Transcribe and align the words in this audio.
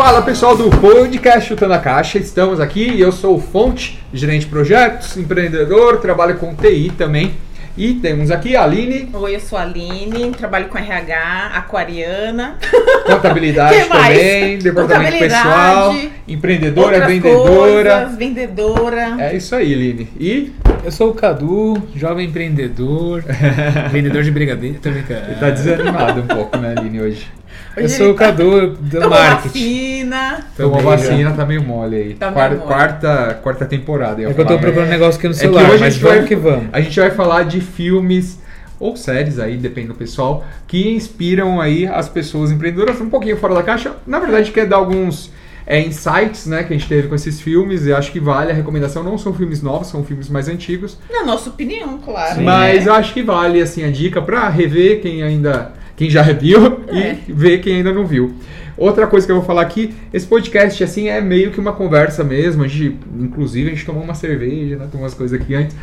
Fala 0.00 0.22
pessoal 0.22 0.56
do 0.56 0.70
podcast 0.70 1.46
Chutando 1.46 1.74
a 1.74 1.78
Caixa, 1.78 2.16
estamos 2.16 2.58
aqui 2.58 2.98
eu 2.98 3.12
sou 3.12 3.36
o 3.36 3.38
Fonte, 3.38 4.02
gerente 4.14 4.46
de 4.46 4.46
projetos, 4.46 5.14
empreendedor, 5.18 5.98
trabalho 5.98 6.38
com 6.38 6.54
TI 6.54 6.90
também. 6.96 7.34
E 7.76 7.92
temos 7.92 8.30
aqui 8.30 8.56
a 8.56 8.64
Aline. 8.64 9.10
Oi, 9.12 9.34
eu 9.34 9.40
sou 9.40 9.58
a 9.58 9.62
Aline, 9.62 10.30
trabalho 10.30 10.68
com 10.68 10.78
RH, 10.78 11.50
aquariana. 11.54 12.56
Contabilidade 13.04 13.88
também, 13.88 14.58
departamento 14.58 15.18
pessoal, 15.18 15.94
empreendedora, 16.26 17.06
vendedora. 17.06 17.98
Coisas, 18.00 18.16
vendedora. 18.16 19.16
É 19.18 19.36
isso 19.36 19.54
aí, 19.54 19.74
Aline. 19.74 20.08
E 20.18 20.50
eu 20.82 20.90
sou 20.90 21.10
o 21.10 21.14
Cadu, 21.14 21.74
jovem 21.94 22.26
empreendedor, 22.26 23.22
vendedor 23.92 24.22
de 24.22 24.30
brigadeiro. 24.30 24.78
Tô 24.80 24.90
brincando. 24.90 25.26
Ele 25.26 25.34
tá 25.34 25.50
desanimado 25.50 26.22
um 26.22 26.26
pouco, 26.26 26.56
né, 26.56 26.74
Aline, 26.74 27.02
hoje? 27.02 27.39
Hoje 27.76 27.84
eu 27.84 27.88
sou 27.88 28.10
o 28.10 28.14
tá 28.14 28.26
Cadu 28.26 28.68
do 28.74 29.00
Tomou 29.00 29.10
marketing. 29.10 29.48
vacina. 29.48 30.46
Tomou 30.56 30.80
vacina, 30.80 31.30
tá 31.32 31.46
meio 31.46 31.62
mole 31.62 31.96
aí. 31.96 32.14
Tá 32.14 32.26
meio 32.30 32.34
quarta, 32.36 32.56
mole. 32.56 32.66
quarta, 32.66 33.34
quarta 33.42 33.64
temporada. 33.64 34.22
É 34.22 34.32
que 34.34 34.40
eu 34.40 34.44
tô 34.46 34.58
procurando 34.58 34.88
um 34.88 34.90
negócio 34.90 35.18
aqui 35.18 35.28
no 35.28 35.32
É 35.34 35.36
que 35.36 35.40
celular, 35.40 35.64
hoje 35.66 35.74
a 35.76 35.78
mas 35.78 35.94
gente 35.94 36.02
vai- 36.02 36.24
que 36.24 36.36
vamos. 36.36 36.66
A 36.72 36.80
gente 36.80 36.98
vai 36.98 37.10
falar 37.10 37.44
de 37.44 37.60
filmes 37.60 38.40
ou 38.78 38.96
séries 38.96 39.38
aí, 39.38 39.56
depende 39.56 39.88
do 39.88 39.94
pessoal, 39.94 40.44
que 40.66 40.90
inspiram 40.90 41.60
aí 41.60 41.86
as 41.86 42.08
pessoas 42.08 42.50
empreendedoras 42.50 43.00
um 43.00 43.08
pouquinho 43.10 43.36
fora 43.36 43.54
da 43.54 43.62
caixa. 43.62 43.92
Na 44.06 44.18
verdade, 44.18 44.40
a 44.42 44.44
gente 44.44 44.54
quer 44.54 44.66
dar 44.66 44.76
alguns 44.76 45.30
é, 45.66 45.78
insights, 45.80 46.46
né, 46.46 46.64
que 46.64 46.74
a 46.74 46.76
gente 46.76 46.88
teve 46.88 47.06
com 47.06 47.14
esses 47.14 47.40
filmes 47.40 47.86
e 47.86 47.92
acho 47.92 48.10
que 48.10 48.18
vale 48.18 48.50
a 48.50 48.54
recomendação. 48.54 49.04
Não 49.04 49.16
são 49.16 49.32
filmes 49.32 49.62
novos, 49.62 49.86
são 49.88 50.02
filmes 50.02 50.28
mais 50.28 50.48
antigos, 50.48 50.98
Na 51.08 51.22
nossa 51.24 51.50
opinião, 51.50 51.98
claro. 51.98 52.40
mas 52.40 52.84
né? 52.84 52.90
eu 52.90 52.94
acho 52.94 53.12
que 53.14 53.22
vale 53.22 53.60
assim 53.60 53.84
a 53.84 53.90
dica 53.90 54.20
pra 54.20 54.48
rever 54.48 55.00
quem 55.00 55.22
ainda 55.22 55.72
quem 56.00 56.08
já 56.08 56.22
reviu 56.22 56.80
É. 56.88 57.14
e 57.28 57.32
ver 57.32 57.58
quem 57.58 57.76
ainda 57.76 57.92
não 57.92 58.06
viu. 58.06 58.34
Outra 58.74 59.06
coisa 59.06 59.26
que 59.26 59.30
eu 59.32 59.36
vou 59.36 59.44
falar 59.44 59.60
aqui, 59.60 59.94
esse 60.10 60.26
podcast 60.26 60.82
assim 60.82 61.08
é 61.10 61.20
meio 61.20 61.50
que 61.50 61.60
uma 61.60 61.74
conversa 61.74 62.24
mesmo. 62.24 62.64
A 62.64 62.66
gente, 62.68 62.96
inclusive, 63.18 63.68
a 63.68 63.74
gente 63.74 63.84
tomou 63.84 64.02
uma 64.02 64.14
cerveja, 64.14 64.76
né? 64.76 64.86
Tomou 64.90 65.04
umas 65.04 65.12
coisas 65.12 65.38
aqui 65.38 65.54
antes. 65.54 65.76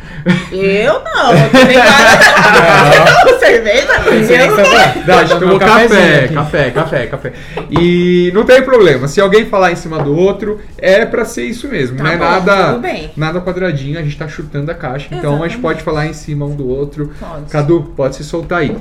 Eu 0.50 1.04
não, 1.04 1.32
eu 1.32 1.50
tô 1.50 1.58
ligada. 1.58 3.38
Cerveja? 3.38 3.86
Eu 3.92 4.56
não. 4.56 5.06
Não, 5.06 5.18
a 5.18 5.24
gente 5.24 5.38
tomou 5.38 5.54
um 5.54 5.58
café, 5.60 6.26
café, 6.26 6.70
café, 6.72 7.06
café. 7.06 7.32
E 7.70 8.32
não 8.34 8.42
tem 8.44 8.60
problema. 8.62 9.06
Se 9.06 9.20
alguém 9.20 9.46
falar 9.46 9.70
em 9.70 9.76
cima 9.76 10.00
do 10.02 10.16
outro, 10.16 10.60
é 10.76 11.06
pra 11.06 11.24
ser 11.24 11.44
isso 11.44 11.68
mesmo. 11.68 11.96
Tá 11.98 12.02
não 12.02 12.10
é 12.10 12.16
bom, 12.16 12.24
nada, 12.24 12.66
tudo 12.72 12.80
bem. 12.80 13.10
nada 13.16 13.40
quadradinho, 13.40 13.96
a 13.96 14.02
gente 14.02 14.18
tá 14.18 14.26
chutando 14.26 14.68
a 14.72 14.74
caixa. 14.74 15.06
Então 15.12 15.34
a 15.34 15.46
gente 15.46 15.58
Exatamente. 15.58 15.60
pode 15.60 15.82
falar 15.84 16.06
em 16.08 16.12
cima 16.12 16.44
um 16.46 16.56
do 16.56 16.68
outro. 16.68 17.12
Pode. 17.20 17.44
Cadu, 17.48 17.92
pode 17.96 18.16
se 18.16 18.24
soltar 18.24 18.58
aí. 18.58 18.76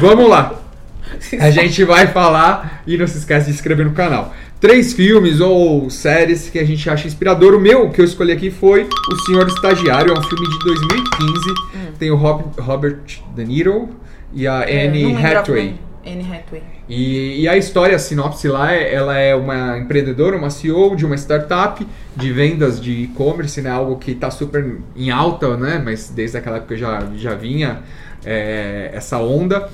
Vamos 0.00 0.28
lá. 0.30 0.67
A 1.40 1.50
gente 1.50 1.84
vai 1.84 2.06
falar 2.08 2.82
e 2.86 2.96
não 2.96 3.06
se 3.06 3.18
esquece 3.18 3.46
de 3.46 3.52
se 3.52 3.58
inscrever 3.58 3.86
no 3.86 3.92
canal. 3.92 4.34
Três 4.60 4.92
filmes 4.92 5.40
ou 5.40 5.88
séries 5.88 6.50
que 6.50 6.58
a 6.58 6.64
gente 6.64 6.88
acha 6.90 7.06
inspirador. 7.06 7.54
O 7.54 7.60
meu 7.60 7.90
que 7.90 8.00
eu 8.00 8.04
escolhi 8.04 8.32
aqui 8.32 8.50
foi 8.50 8.84
O 9.12 9.16
Senhor 9.26 9.46
Estagiário, 9.46 10.12
é 10.12 10.18
um 10.18 10.22
filme 10.22 10.48
de 10.48 10.58
2015. 10.64 11.54
Tem 11.98 12.10
o 12.10 12.16
Rob- 12.16 12.44
Robert 12.60 12.98
De 13.36 13.44
Niro 13.44 13.88
e 14.32 14.46
a 14.48 14.62
É, 14.68 14.86
Anne 14.88 15.14
Hathaway. 15.16 15.74
Anne 16.04 16.22
Hathaway. 16.22 16.62
E, 16.88 17.42
e 17.42 17.48
a 17.48 17.56
história, 17.56 17.94
a 17.94 17.98
sinopse 17.98 18.48
lá, 18.48 18.72
é, 18.72 18.94
ela 18.94 19.16
é 19.16 19.34
uma 19.34 19.78
empreendedora, 19.78 20.36
uma 20.36 20.48
CEO 20.50 20.96
de 20.96 21.04
uma 21.04 21.14
startup 21.16 21.86
de 22.16 22.32
vendas 22.32 22.80
de 22.80 22.90
e-commerce, 23.02 23.60
né? 23.60 23.70
Algo 23.70 23.96
que 23.96 24.12
está 24.12 24.30
super 24.30 24.78
em 24.96 25.10
alta, 25.10 25.56
né? 25.56 25.80
Mas 25.84 26.08
desde 26.08 26.38
aquela 26.38 26.56
época 26.56 26.76
já, 26.76 27.06
já 27.14 27.34
vinha 27.34 27.80
é, 28.28 28.90
essa 28.92 29.18
onda. 29.18 29.70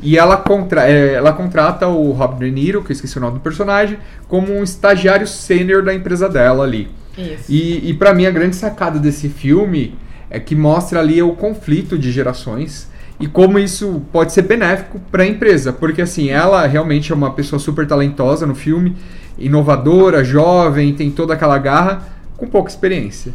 E 0.00 0.16
ela, 0.16 0.36
contra, 0.36 0.88
é, 0.88 1.14
ela 1.14 1.32
contrata 1.32 1.88
o 1.88 2.12
Rob 2.12 2.38
De 2.38 2.50
Niro, 2.50 2.84
que 2.84 2.92
eu 2.92 2.94
esqueci 2.94 3.18
o 3.18 3.20
nome 3.20 3.34
do 3.34 3.40
personagem, 3.40 3.98
como 4.28 4.52
um 4.52 4.62
estagiário 4.62 5.26
sênior 5.26 5.82
da 5.82 5.92
empresa 5.92 6.28
dela 6.28 6.62
ali. 6.62 6.88
Isso. 7.18 7.44
E, 7.50 7.90
e 7.90 7.94
para 7.94 8.14
mim 8.14 8.26
a 8.26 8.30
grande 8.30 8.54
sacada 8.54 9.00
desse 9.00 9.28
filme 9.28 9.98
é 10.30 10.38
que 10.38 10.54
mostra 10.54 11.00
ali 11.00 11.20
o 11.20 11.32
conflito 11.32 11.98
de 11.98 12.12
gerações 12.12 12.88
e 13.18 13.26
como 13.26 13.58
isso 13.58 14.02
pode 14.12 14.32
ser 14.32 14.42
benéfico 14.42 15.00
para 15.10 15.24
a 15.24 15.26
empresa, 15.26 15.72
porque 15.72 16.02
assim, 16.02 16.28
ela 16.28 16.66
realmente 16.66 17.10
é 17.10 17.14
uma 17.14 17.32
pessoa 17.32 17.58
super 17.58 17.86
talentosa 17.86 18.46
no 18.46 18.54
filme, 18.54 18.94
inovadora, 19.38 20.22
jovem, 20.22 20.94
tem 20.94 21.10
toda 21.10 21.34
aquela 21.34 21.58
garra, 21.58 22.02
com 22.36 22.46
pouca 22.46 22.70
experiência. 22.70 23.32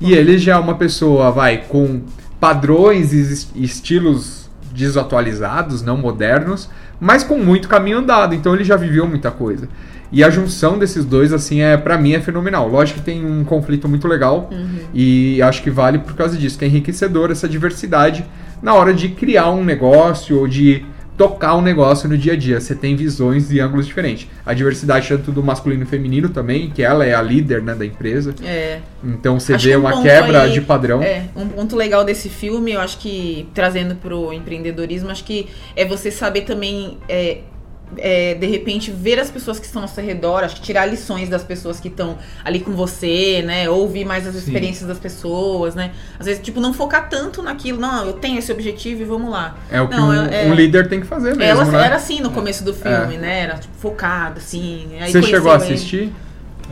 E 0.00 0.12
ele 0.12 0.36
já 0.36 0.54
é 0.54 0.58
uma 0.58 0.74
pessoa, 0.74 1.30
vai, 1.30 1.64
com 1.68 2.02
padrões 2.42 3.12
e 3.12 3.20
es- 3.20 3.48
estilos 3.54 4.50
desatualizados, 4.74 5.80
não 5.80 5.96
modernos, 5.96 6.68
mas 7.00 7.22
com 7.22 7.38
muito 7.38 7.68
caminho 7.68 7.98
andado, 7.98 8.34
então 8.34 8.52
ele 8.52 8.64
já 8.64 8.74
viveu 8.76 9.06
muita 9.06 9.30
coisa. 9.30 9.68
E 10.10 10.24
a 10.24 10.28
junção 10.28 10.76
desses 10.76 11.04
dois, 11.04 11.32
assim, 11.32 11.60
é 11.60 11.76
para 11.76 11.96
mim 11.96 12.14
é 12.14 12.20
fenomenal. 12.20 12.68
Lógico 12.68 12.98
que 12.98 13.04
tem 13.04 13.24
um 13.24 13.44
conflito 13.44 13.88
muito 13.88 14.08
legal 14.08 14.50
e 14.92 15.40
acho 15.40 15.62
que 15.62 15.70
vale 15.70 15.98
por 16.00 16.14
causa 16.14 16.36
disso, 16.36 16.58
que 16.58 16.64
é 16.64 16.68
enriquecedor 16.68 17.30
essa 17.30 17.48
diversidade 17.48 18.24
na 18.60 18.74
hora 18.74 18.92
de 18.92 19.08
criar 19.10 19.50
um 19.52 19.64
negócio 19.64 20.38
ou 20.40 20.48
de 20.48 20.84
tocar 21.16 21.54
um 21.56 21.62
negócio 21.62 22.08
no 22.08 22.16
dia 22.16 22.32
a 22.32 22.36
dia. 22.36 22.60
Você 22.60 22.74
tem 22.74 22.96
visões 22.96 23.50
e 23.52 23.60
ângulos 23.60 23.86
diferentes. 23.86 24.28
A 24.44 24.54
diversidade 24.54 25.08
tanto 25.08 25.30
do 25.30 25.42
masculino 25.42 25.82
e 25.82 25.86
feminino 25.86 26.28
também, 26.28 26.70
que 26.70 26.82
ela 26.82 27.04
é 27.04 27.14
a 27.14 27.22
líder 27.22 27.62
né, 27.62 27.74
da 27.74 27.84
empresa. 27.84 28.34
É. 28.44 28.78
Então 29.04 29.38
você 29.38 29.54
Acho 29.54 29.64
vê 29.64 29.70
que 29.72 29.76
um 29.76 29.80
uma 29.80 30.02
quebra 30.02 30.42
aí- 30.42 30.52
de 30.52 30.60
padrão. 30.60 31.02
É, 31.02 31.24
um 31.36 31.48
ponto 31.48 31.76
legal 31.76 32.04
desse 32.04 32.28
filme, 32.28 32.72
eu 32.72 32.80
acho 32.80 32.98
que 32.98 33.48
trazendo 33.54 33.94
pro 33.96 34.32
empreendedorismo, 34.32 35.10
acho 35.10 35.24
que 35.24 35.48
é 35.76 35.84
você 35.84 36.10
saber 36.10 36.42
também, 36.42 36.98
é, 37.08 37.38
é, 37.98 38.34
de 38.34 38.46
repente, 38.46 38.90
ver 38.90 39.18
as 39.18 39.30
pessoas 39.30 39.58
que 39.58 39.66
estão 39.66 39.82
ao 39.82 39.88
seu 39.88 40.04
redor, 40.04 40.44
acho 40.44 40.56
que 40.56 40.62
tirar 40.62 40.86
lições 40.86 41.28
das 41.28 41.42
pessoas 41.42 41.78
que 41.80 41.88
estão 41.88 42.18
ali 42.44 42.60
com 42.60 42.72
você, 42.72 43.42
né? 43.44 43.68
Ouvir 43.68 44.04
mais 44.04 44.26
as 44.26 44.34
experiências 44.34 44.86
das 44.88 44.98
pessoas, 44.98 45.74
né? 45.74 45.92
Às 46.18 46.26
vezes, 46.26 46.42
tipo, 46.42 46.60
não 46.60 46.72
focar 46.72 47.08
tanto 47.08 47.42
naquilo, 47.42 47.80
não, 47.80 48.06
eu 48.06 48.12
tenho 48.14 48.38
esse 48.38 48.50
objetivo 48.52 49.02
e 49.02 49.04
vamos 49.04 49.30
lá. 49.30 49.56
É 49.70 49.80
o 49.80 49.88
que 49.88 49.96
Não, 49.96 50.08
um, 50.08 50.24
é- 50.26 50.44
um 50.46 50.54
líder 50.54 50.88
tem 50.88 51.00
que 51.00 51.06
fazer 51.06 51.36
mesmo, 51.36 51.42
Ela 51.42 51.64
né? 51.64 51.84
era 51.86 51.96
assim 51.96 52.20
no 52.20 52.30
começo 52.30 52.64
do 52.64 52.72
filme, 52.74 53.16
né? 53.16 53.40
Era 53.40 53.54
tipo, 53.58 53.74
focada, 53.78 54.38
assim. 54.38 54.88
Você 55.06 55.22
chegou 55.22 55.50
a 55.52 55.56
ele. 55.66 56.12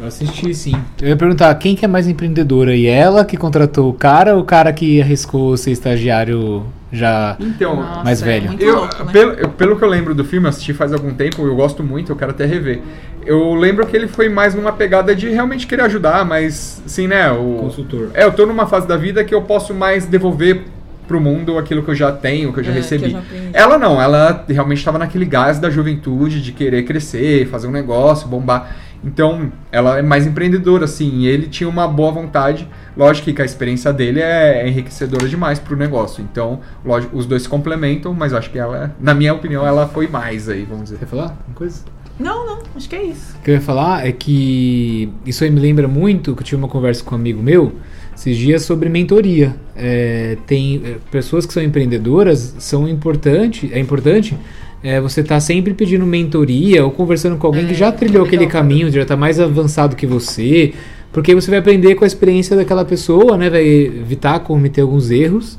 Assistir? 0.07 0.25
Eu 0.25 0.31
assisti 0.51 0.55
sim. 0.55 0.77
Eu 1.01 1.09
ia 1.09 1.17
perguntar, 1.17 1.55
quem 1.57 1.75
que 1.75 1.85
é 1.85 1.89
mais 1.89 2.07
empreendedora? 2.09 2.75
E 2.75 2.87
ela 2.87 3.25
que 3.25 3.37
contratou 3.37 3.91
o 3.91 3.95
cara 3.95 4.35
ou 4.35 4.43
o 4.43 4.45
cara 4.45 4.73
que 4.73 5.01
arriscou 5.01 5.57
ser 5.57 5.71
estagiário 5.71 6.65
já 6.93 7.37
Então, 7.39 7.77
Nossa, 7.77 8.05
mais 8.05 8.21
é 8.23 8.25
velho. 8.25 8.47
muito 8.49 8.63
eu, 8.63 8.77
louco, 8.77 9.05
né? 9.05 9.13
pelo, 9.13 9.33
eu- 9.33 9.49
pelo 9.51 9.77
que 9.79 9.85
eu 9.85 9.89
lembro 9.89 10.15
do 10.15 10.25
filme, 10.25 10.47
eu 10.47 10.51
assisti 10.51 10.73
faz 10.75 10.93
algum 10.93 11.15
tempo, 11.15 11.47
eu 11.47 11.55
gosto 11.55 11.83
muito, 11.85 12.11
eu 12.11 12.17
quero 12.17 12.33
até 12.33 12.45
rever. 12.47 12.81
Eu 13.25 13.55
lembro 13.55 13.87
que 13.87 13.97
ele 13.97 14.09
foi 14.09 14.29
mais 14.29 14.55
numa 14.55 14.73
pegada 14.73 15.15
de 15.15 15.29
realmente 15.29 15.67
querer 15.67 15.83
ajudar, 15.83 16.25
mas, 16.25 16.83
assim, 16.85 17.07
né? 17.07 17.31
O, 17.31 17.59
Consultor. 17.61 18.11
É, 18.15 18.25
eu 18.25 18.33
tô 18.33 18.47
numa 18.47 18.67
fase 18.67 18.89
da 18.89 18.97
vida 18.97 19.23
que 19.23 19.35
eu 19.35 19.43
posso 19.43 19.75
mais 19.75 20.07
devolver 20.07 20.63
pro 21.07 21.21
mundo 21.21 21.59
aquilo 21.59 21.83
que 21.83 21.91
eu 21.91 21.95
já 21.95 22.13
tenho, 22.13 22.53
que 22.53 22.61
eu 22.61 22.65
já 22.65 22.71
É, 22.71 22.75
recebi. 22.75 23.05
eu 23.07 23.11
já 23.11 23.23
ela 23.53 23.77
não, 23.77 24.01
ela 24.01 24.45
realmente 24.49 24.79
estava 24.79 24.97
naquele 24.99 25.25
gás 25.25 25.59
da 25.59 25.69
juventude, 25.69 26.41
de 26.41 26.53
querer 26.53 26.85
crescer, 26.85 27.47
fazer 27.49 27.67
um 27.67 27.73
negócio, 27.73 28.29
bombar. 28.29 28.77
Então, 29.03 29.51
ela 29.73 29.99
é 29.99 30.03
mais 30.03 30.27
empreendedora, 30.27 30.85
assim, 30.85 31.21
e 31.21 31.27
ele 31.27 31.47
tinha 31.47 31.69
uma 31.69 31.89
boa 31.89 32.13
vontade. 32.13 32.69
Lógico 32.97 33.33
que 33.33 33.41
a 33.43 33.45
experiência 33.45 33.93
dele 33.93 34.21
é 34.21 34.69
enriquecedora 34.69 35.27
demais 35.29 35.59
pro 35.59 35.77
negócio. 35.77 36.23
Então, 36.23 36.61
lógico, 36.85 37.17
os 37.17 37.25
dois 37.25 37.43
se 37.43 37.49
complementam, 37.49 38.13
mas 38.13 38.35
acho 38.35 38.51
que 38.51 38.59
ela, 38.59 38.95
na 39.01 39.15
minha 39.15 39.33
opinião, 39.33 39.67
ela 39.67 39.89
foi 39.89 40.07
mais 40.07 40.49
aí, 40.49 40.65
vamos 40.65 40.85
dizer. 40.85 40.99
Quer 40.99 41.07
falar 41.07 41.37
uma 41.47 41.55
coisa? 41.55 41.83
Não, 42.19 42.47
não, 42.47 42.59
acho 42.77 42.89
que 42.89 42.97
é 42.97 43.03
isso. 43.05 43.35
O 43.39 43.43
que 43.43 43.51
eu 43.51 43.55
ia 43.55 43.61
falar 43.61 44.07
é 44.07 44.13
que 44.13 45.11
isso 45.25 45.43
aí 45.43 45.51
me 45.51 45.59
lembra 45.59 45.89
muito 45.89 46.35
que 46.35 46.43
eu 46.43 46.45
tive 46.45 46.57
uma 46.57 46.69
conversa 46.69 47.03
com 47.03 47.15
um 47.15 47.19
amigo 47.19 47.43
meu 47.43 47.73
esses 48.15 48.37
dias 48.37 48.63
sobre 48.63 48.91
mentoria. 48.91 49.57
É, 49.75 50.37
tem 50.47 50.83
é, 50.85 50.97
pessoas 51.11 51.47
que 51.47 51.55
são 51.55 51.63
empreendedoras, 51.63 52.55
são 52.59 52.87
importante, 52.87 53.71
é 53.73 53.79
importante 53.79 54.37
é, 54.83 55.01
você 55.01 55.21
estar 55.21 55.41
sempre 55.41 55.75
pedindo 55.75 56.07
mentoria 56.07 56.85
ou 56.85 56.91
conversando 56.91 57.37
com 57.37 57.47
alguém 57.47 57.65
É, 57.65 57.69
que 57.69 57.75
já 57.75 57.93
trilhou 57.93 58.23
legal. 58.23 58.27
aquele 58.27 58.47
caminho, 58.47 58.91
já 58.91 59.03
está 59.03 59.17
mais 59.17 59.39
avançado 59.39 59.95
que 59.95 60.07
você, 60.07 60.73
porque 61.13 61.35
você 61.35 61.51
vai 61.51 61.59
aprender 61.59 61.95
com 61.95 62.05
a 62.05 62.07
experiência 62.07 62.57
daquela 62.57 62.85
pessoa, 62.85 63.37
né? 63.37 63.51
Vai 63.51 63.67
evitar 63.67 64.41
cometer 64.41 64.81
alguns 64.81 65.11
erros. 65.11 65.59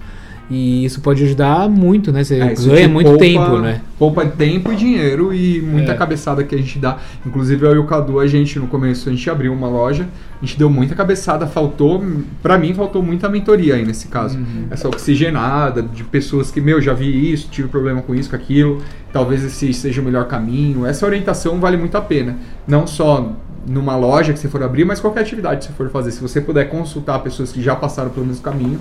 E 0.53 0.83
isso 0.83 0.99
pode 0.99 1.23
ajudar 1.23 1.69
muito, 1.69 2.11
né? 2.11 2.23
Você 2.25 2.35
É, 2.35 2.53
ganha 2.53 2.89
muito 2.89 3.07
poupa- 3.07 3.23
tempo, 3.23 3.57
né? 3.59 3.81
Poupa 3.97 4.25
tempo 4.25 4.73
e 4.73 4.75
dinheiro 4.75 5.33
e 5.33 5.61
muita 5.61 5.93
É. 5.93 5.95
cabeçada 5.95 6.43
que 6.43 6.53
a 6.53 6.57
gente 6.57 6.77
dá. 6.77 6.97
Inclusive 7.25 7.65
eu 7.65 7.75
e 7.75 7.77
o 7.77 7.85
Cadu, 7.85 8.19
a 8.19 8.27
gente 8.27 8.59
no 8.59 8.67
começo 8.67 9.07
a 9.07 9.11
gente 9.13 9.29
abriu 9.29 9.53
uma 9.53 9.69
loja, 9.69 10.09
a 10.41 10.45
gente 10.45 10.57
deu 10.59 10.69
muita 10.69 10.93
cabeçada, 10.93 11.47
faltou, 11.47 12.03
pra 12.43 12.57
mim 12.57 12.73
faltou 12.73 13.01
muita 13.01 13.29
mentoria 13.29 13.75
aí 13.75 13.85
nesse 13.85 14.09
caso. 14.09 14.37
Uhum. 14.37 14.65
Essa 14.69 14.89
oxigenada 14.89 15.81
de 15.81 16.03
pessoas 16.03 16.51
que, 16.51 16.59
meu, 16.59 16.81
já 16.81 16.93
vi 16.93 17.31
isso, 17.31 17.47
tive 17.49 17.69
problema 17.69 18.01
com 18.01 18.13
isso, 18.13 18.29
com 18.29 18.35
aquilo, 18.35 18.81
talvez 19.13 19.45
esse 19.45 19.71
seja 19.73 20.01
o 20.01 20.03
melhor 20.03 20.25
caminho. 20.25 20.85
Essa 20.85 21.05
orientação 21.05 21.61
vale 21.61 21.77
muito 21.77 21.95
a 21.95 22.01
pena. 22.01 22.35
Não 22.67 22.85
só 22.85 23.31
numa 23.65 23.95
loja 23.95 24.33
que 24.33 24.39
você 24.39 24.49
for 24.49 24.63
abrir, 24.63 24.83
mas 24.83 24.99
qualquer 24.99 25.21
atividade 25.21 25.59
que 25.59 25.65
você 25.67 25.73
for 25.73 25.89
fazer. 25.89 26.11
Se 26.11 26.19
você 26.21 26.41
puder 26.41 26.65
consultar 26.69 27.19
pessoas 27.19 27.51
que 27.51 27.61
já 27.61 27.75
passaram 27.75 28.09
pelo 28.09 28.25
mesmo 28.25 28.41
caminho, 28.41 28.79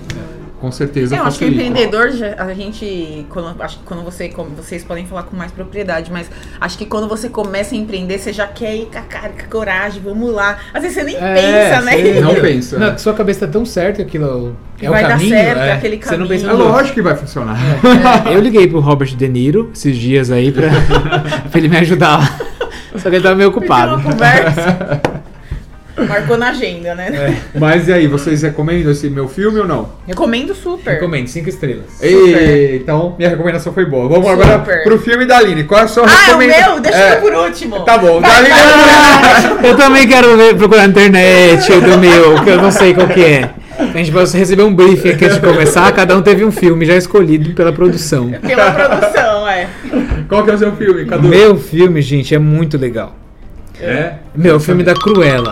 com 0.61 0.71
certeza 0.71 1.15
Eu 1.15 1.23
acho 1.25 1.39
que 1.39 1.45
o 1.45 1.47
empreendedor, 1.47 2.11
a 2.37 2.53
gente, 2.53 3.25
quando, 3.29 3.59
acho 3.61 3.79
que 3.79 3.83
quando 3.83 4.03
você, 4.03 4.29
como 4.29 4.51
vocês 4.51 4.83
podem 4.83 5.05
falar 5.07 5.23
com 5.23 5.35
mais 5.35 5.51
propriedade, 5.51 6.11
mas 6.11 6.29
acho 6.61 6.77
que 6.77 6.85
quando 6.85 7.07
você 7.07 7.27
começa 7.27 7.73
a 7.73 7.77
empreender, 7.77 8.19
você 8.19 8.31
já 8.31 8.45
quer 8.45 8.75
ir 8.75 8.85
com 8.85 8.99
a 8.99 9.01
cara, 9.01 9.29
com 9.29 9.41
a 9.41 9.47
coragem, 9.49 10.01
vamos 10.03 10.31
lá. 10.31 10.57
Às 10.73 10.83
vezes 10.83 10.97
você 10.97 11.03
nem 11.03 11.15
É, 11.15 11.33
pensa, 11.33 11.81
né? 11.81 12.21
Não 12.21 12.35
pensa. 12.35 12.77
Não, 12.77 12.97
sua 12.97 13.13
cabeça 13.13 13.47
tá 13.47 13.51
tão 13.51 13.65
certa 13.65 13.97
que 13.97 14.01
aquilo 14.03 14.55
é 14.79 14.87
Vai 14.89 15.03
o 15.03 15.07
dar 15.07 15.13
caminho. 15.13 15.29
certo, 15.35 15.59
é 15.59 15.71
aquele 15.73 15.97
Você 16.01 16.17
não 16.17 16.27
pensa 16.27 16.45
É 16.45 16.49
caminho. 16.49 16.67
lógico 16.69 16.93
que 16.93 17.01
vai 17.01 17.15
funcionar. 17.15 17.57
É, 18.27 18.31
eu 18.37 18.39
liguei 18.39 18.67
pro 18.67 18.79
Robert 18.79 19.15
De 19.15 19.27
Niro 19.27 19.71
esses 19.73 19.97
dias 19.97 20.29
aí 20.31 20.51
pra, 20.51 20.69
pra 21.49 21.59
ele 21.59 21.67
me 21.69 21.77
ajudar. 21.77 22.39
Só 22.95 23.09
que 23.09 23.15
ele 23.15 23.23
tava 23.23 23.35
meio 23.35 23.49
ocupado. 23.49 23.95
uma 23.95 24.03
conversa. 24.03 25.01
Marcou 26.07 26.37
na 26.37 26.49
agenda, 26.49 26.95
né? 26.95 27.09
É. 27.53 27.59
Mas 27.59 27.87
e 27.87 27.93
aí, 27.93 28.07
vocês 28.07 28.41
recomendam 28.41 28.91
esse 28.91 29.09
meu 29.09 29.27
filme 29.27 29.59
ou 29.59 29.67
não? 29.67 29.89
Recomendo 30.07 30.55
super. 30.55 30.91
Recomendo, 30.93 31.27
cinco 31.27 31.49
estrelas. 31.49 32.01
Ei, 32.01 32.77
então 32.77 33.15
minha 33.17 33.29
recomendação 33.29 33.73
foi 33.73 33.85
boa. 33.85 34.07
Vamos 34.07 34.27
Super. 34.29 34.43
agora 34.43 34.83
pro 34.83 34.97
filme 34.99 35.25
da 35.25 35.37
Aline. 35.37 35.63
Qual 35.65 35.79
é 35.79 35.83
a 35.83 35.87
sua 35.87 36.05
Ah, 36.05 36.09
é 36.09 36.13
o 36.13 36.37
recomendação? 36.39 36.71
meu? 36.73 36.81
Deixa 36.81 36.97
É, 36.97 37.15
eu 37.17 37.21
por 37.21 37.33
último. 37.33 37.79
Tá 37.81 37.97
bom, 37.97 38.21
Vai, 38.21 38.31
Aline 38.31 38.49
vai, 38.53 39.65
é 39.65 39.69
Eu 39.71 39.77
também 39.77 40.07
quero 40.07 40.37
ver, 40.37 40.55
procurar 40.55 40.83
na 40.83 40.87
internet 40.87 41.67
do 41.81 41.97
meu, 41.97 42.41
que 42.43 42.49
eu 42.49 42.57
não 42.61 42.71
sei 42.71 42.93
qual 42.93 43.07
que 43.07 43.23
é. 43.23 43.49
A 43.79 43.97
gente 43.97 44.11
vai 44.11 44.23
receber 44.25 44.63
um 44.63 44.73
briefing 44.73 45.09
aqui 45.09 45.25
antes 45.25 45.39
de 45.41 45.45
começar, 45.45 45.91
cada 45.91 46.15
um 46.15 46.21
teve 46.21 46.45
um 46.45 46.51
filme 46.51 46.85
já 46.85 46.95
escolhido 46.95 47.53
pela 47.53 47.73
produção. 47.73 48.29
Pela 48.31 48.71
produção, 48.71 49.47
é. 49.49 49.67
Qual 50.29 50.43
que 50.43 50.51
é 50.51 50.53
o 50.53 50.57
seu 50.57 50.71
filme, 50.75 51.03
O 51.03 51.07
Cadu? 51.07 51.27
meu 51.27 51.57
filme, 51.57 52.01
gente, 52.01 52.33
é 52.33 52.39
muito 52.39 52.77
legal. 52.77 53.15
É? 53.79 54.13
Meu, 54.35 54.57
o 54.57 54.59
filme 54.59 54.83
da 54.83 54.93
Cruella. 54.93 55.51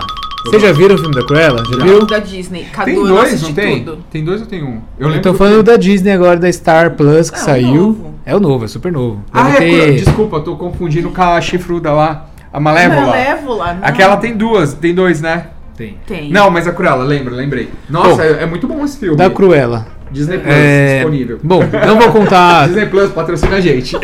Vocês 0.49 0.61
já 0.61 0.71
viram 0.71 0.95
o 0.95 0.97
filme 0.97 1.15
da 1.15 1.25
Cruella? 1.25 1.63
Já 1.69 1.83
viu? 1.83 2.05
Da 2.05 2.19
Disney. 2.19 2.65
Cadu, 2.71 2.85
Tem 2.91 2.95
dois, 3.03 3.41
não 3.41 3.53
tem? 3.53 3.83
tudo. 3.83 3.97
Tem 4.11 4.23
dois 4.23 4.41
ou 4.41 4.47
tem 4.47 4.63
um? 4.63 4.79
Eu 4.99 5.09
Eu 5.11 5.21
tô 5.21 5.31
do 5.31 5.37
falando 5.37 5.63
da 5.63 5.75
Disney 5.77 6.11
agora, 6.11 6.37
da 6.37 6.51
Star 6.51 6.91
Plus, 6.95 7.29
que 7.29 7.37
É, 7.37 7.41
o 7.41 7.43
saiu. 7.45 7.73
novo. 7.75 8.13
É 8.25 8.35
o 8.35 8.39
novo, 8.39 8.65
é 8.65 8.67
super 8.67 8.91
novo. 8.91 9.23
Ah, 9.33 9.43
Deve 9.51 9.55
é, 9.81 9.85
ter- 9.85 9.95
desculpa, 10.03 10.37
eu 10.37 10.41
tô 10.43 10.55
confundindo 10.55 11.09
com 11.09 11.21
a 11.21 11.39
chifruda 11.41 11.91
lá. 11.91 12.25
A 12.51 12.59
Malévola. 12.59 13.01
Malévola, 13.07 13.73
não. 13.75 13.87
Aquela 13.87 14.17
tem 14.17 14.35
duas, 14.35 14.73
tem 14.73 14.93
dois, 14.93 15.21
né? 15.21 15.47
Tem. 15.77 15.97
Tem. 16.05 16.29
Não, 16.31 16.49
mas 16.49 16.67
a 16.67 16.71
Cruella, 16.73 17.03
lembra, 17.03 17.33
lembrei. 17.33 17.69
Nossa, 17.89 18.15
Bom, 18.15 18.21
é, 18.21 18.43
é 18.43 18.45
muito 18.45 18.67
bom 18.67 18.83
esse 18.83 18.97
filme. 18.97 19.15
Da 19.15 19.29
Cruella. 19.29 19.87
Disney 20.11 20.39
Plus, 20.39 20.53
É... 20.53 20.95
disponível. 20.95 21.39
Bom, 21.43 21.61
não 21.85 21.97
vou 21.99 22.11
contar. 22.11 22.65
Disney 22.67 22.87
Plus 22.87 23.11
patrocina 23.11 23.55
a 23.57 23.61
gente. 23.61 23.95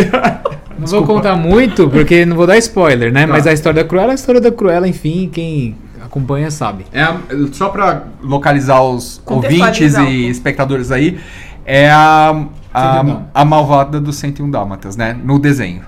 Não 0.78 0.88
vou 0.88 1.04
contar 1.04 1.38
muito, 1.38 1.90
porque 1.90 2.26
não 2.26 2.36
vou 2.36 2.46
dar 2.46 2.58
spoiler, 2.58 3.10
né? 3.12 3.22
Tá. 3.22 3.28
Mas 3.28 3.48
a 3.48 3.54
história 3.54 3.82
da 3.82 3.88
Cruella 3.88 4.10
é 4.10 4.12
a 4.12 4.16
história 4.16 4.42
da 4.42 4.52
Cruella, 4.52 4.86
enfim, 4.86 5.30
quem 5.32 5.74
acompanha 6.06 6.50
sabe. 6.52 6.86
É 6.92 7.02
a- 7.04 7.18
só 7.52 7.70
pra 7.70 8.04
localizar 8.22 8.82
os 8.82 9.22
ouvintes 9.26 9.94
e 10.10 10.28
espectadores 10.30 10.92
aí, 10.92 11.20
é 11.66 11.90
a, 11.92 12.46
101 12.74 13.12
a, 13.34 13.42
a 13.42 13.46
malvada 13.46 14.00
do 14.00 14.12
101 14.14 14.50
Dálmatas, 14.52 14.96
né? 14.96 15.18
No 15.24 15.40
desenho. 15.40 15.82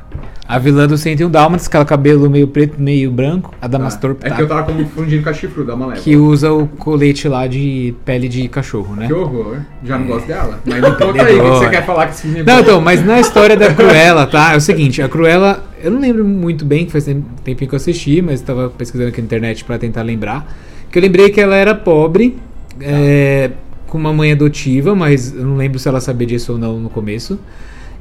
A 0.47 0.57
vilã 0.57 0.88
do 0.88 0.97
101 0.97 1.29
Dálmatas, 1.29 1.67
aquela 1.67 1.83
cabelo 1.83 2.29
meio 2.29 2.47
preto, 2.47 2.81
meio 2.81 3.11
branco, 3.11 3.53
a 3.61 3.67
Damastor 3.67 4.15
é 4.21 4.29
que 4.29 4.41
eu 4.41 4.47
tava 4.47 4.63
confundindo 4.71 5.21
com 5.21 5.29
a 5.29 5.33
chifruda, 5.33 5.73
a 5.73 5.75
Malévola. 5.75 6.01
que 6.01 6.15
usa 6.15 6.53
o 6.53 6.65
colete 6.67 7.27
lá 7.27 7.45
de 7.47 7.94
pele 8.05 8.29
de 8.29 8.47
cachorro, 8.47 8.95
né? 8.95 9.07
Que 9.07 9.13
horror. 9.13 9.57
Já 9.83 9.97
não 9.99 10.07
gosto 10.07 10.25
dela. 10.25 10.57
Mas 10.65 10.81
me 10.81 10.91
conta 10.95 11.23
aí 11.23 11.35
o 11.38 11.44
que 11.44 11.49
você 11.49 11.69
quer 11.69 11.85
falar 11.85 12.07
que 12.07 12.13
esse 12.13 12.21
filme 12.21 12.39
é 12.39 12.44
Não, 12.44 12.59
então, 12.61 12.79
mas 12.79 13.05
na 13.05 13.19
história 13.19 13.57
da 13.57 13.71
Cruella, 13.75 14.25
tá? 14.25 14.53
É 14.53 14.55
o 14.57 14.61
seguinte, 14.61 15.01
a 15.01 15.09
Cruella, 15.09 15.65
eu 15.83 15.91
não 15.91 15.99
lembro 15.99 16.23
muito 16.23 16.63
bem, 16.63 16.85
que 16.85 16.94
faz 16.94 17.03
tem- 17.03 17.25
tempinho 17.44 17.67
que 17.69 17.75
eu 17.75 17.77
assisti, 17.77 18.21
mas 18.21 18.35
estava 18.35 18.69
pesquisando 18.69 19.09
aqui 19.09 19.19
na 19.19 19.25
internet 19.25 19.65
pra 19.65 19.77
tentar 19.77 20.01
lembrar. 20.03 20.47
Que 20.89 20.97
eu 20.97 21.01
lembrei 21.01 21.29
que 21.29 21.41
ela 21.41 21.57
era 21.57 21.75
pobre, 21.75 22.38
é, 22.79 23.51
com 23.88 23.97
uma 23.97 24.13
mãe 24.13 24.31
adotiva, 24.31 24.95
mas 24.95 25.33
eu 25.35 25.44
não 25.44 25.57
lembro 25.57 25.77
se 25.77 25.89
ela 25.89 25.99
sabia 25.99 26.25
disso 26.27 26.53
ou 26.53 26.57
não 26.57 26.79
no 26.79 26.89
começo. 26.89 27.38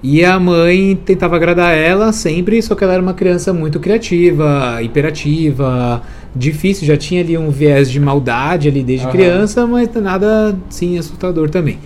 E 0.03 0.25
a 0.25 0.39
mãe 0.39 0.95
tentava 1.05 1.37
agradar 1.37 1.75
ela 1.75 2.13
sempre, 2.13 2.61
só 2.61 2.75
que 2.75 2.85
ela 2.85 2.93
era 2.93 3.03
uma 3.03 3.15
criança 3.15 3.53
muito 3.53 3.81
criativa, 3.81 4.79
hiperativa, 4.83 6.03
difícil, 6.35 6.87
já 6.87 6.97
tinha 6.97 7.23
ali 7.23 7.37
um 7.37 7.51
viés 7.51 7.91
de 7.91 7.99
maldade 7.99 8.69
ali 8.69 8.83
desde 8.83 9.07
Aham. 9.07 9.13
criança, 9.13 9.67
mas 9.67 9.89
nada 9.95 10.57
assim 10.69 10.99
assustador 10.99 11.49
também. 11.49 11.79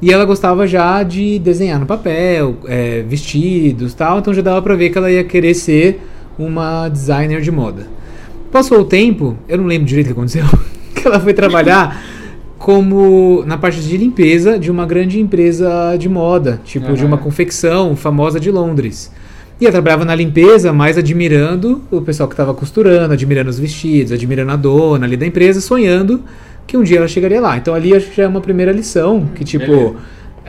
E 0.00 0.12
ela 0.12 0.26
gostava 0.26 0.66
já 0.66 1.02
de 1.02 1.38
desenhar 1.38 1.80
no 1.80 1.86
papel, 1.86 2.56
é, 2.66 3.02
vestidos 3.08 3.94
tal, 3.94 4.18
então 4.18 4.34
já 4.34 4.42
dava 4.42 4.60
pra 4.60 4.74
ver 4.74 4.90
que 4.90 4.98
ela 4.98 5.10
ia 5.10 5.24
querer 5.24 5.54
ser 5.54 6.00
uma 6.38 6.88
designer 6.88 7.40
de 7.40 7.50
moda. 7.50 7.86
Passou 8.52 8.80
o 8.80 8.84
tempo, 8.84 9.36
eu 9.48 9.56
não 9.56 9.64
lembro 9.64 9.86
direito 9.86 10.06
o 10.06 10.08
que 10.08 10.12
aconteceu, 10.12 10.44
que 10.94 11.06
ela 11.06 11.18
foi 11.18 11.32
trabalhar 11.32 12.02
como 12.58 13.44
na 13.46 13.58
parte 13.58 13.80
de 13.80 13.96
limpeza 13.96 14.58
de 14.58 14.70
uma 14.70 14.86
grande 14.86 15.20
empresa 15.20 15.96
de 15.98 16.08
moda, 16.08 16.60
tipo 16.64 16.92
de 16.92 17.00
Aham. 17.00 17.08
uma 17.08 17.18
confecção 17.18 17.94
famosa 17.94 18.40
de 18.40 18.50
Londres. 18.50 19.12
E 19.60 19.64
ela 19.64 19.72
trabalhava 19.72 20.04
na 20.04 20.14
limpeza, 20.14 20.72
mas 20.72 20.98
admirando 20.98 21.82
o 21.90 22.02
pessoal 22.02 22.28
que 22.28 22.34
estava 22.34 22.52
costurando, 22.52 23.14
admirando 23.14 23.48
os 23.48 23.58
vestidos, 23.58 24.12
admirando 24.12 24.52
a 24.52 24.56
dona 24.56 25.06
ali 25.06 25.16
da 25.16 25.26
empresa, 25.26 25.60
sonhando 25.60 26.22
que 26.66 26.76
um 26.76 26.82
dia 26.82 26.98
ela 26.98 27.08
chegaria 27.08 27.40
lá. 27.40 27.56
Então 27.56 27.74
ali 27.74 27.94
acho 27.94 28.10
que 28.10 28.16
já 28.16 28.24
é 28.24 28.28
uma 28.28 28.40
primeira 28.40 28.72
lição, 28.72 29.26
que 29.34 29.44
tipo, 29.44 29.66
Beleza. 29.66 29.94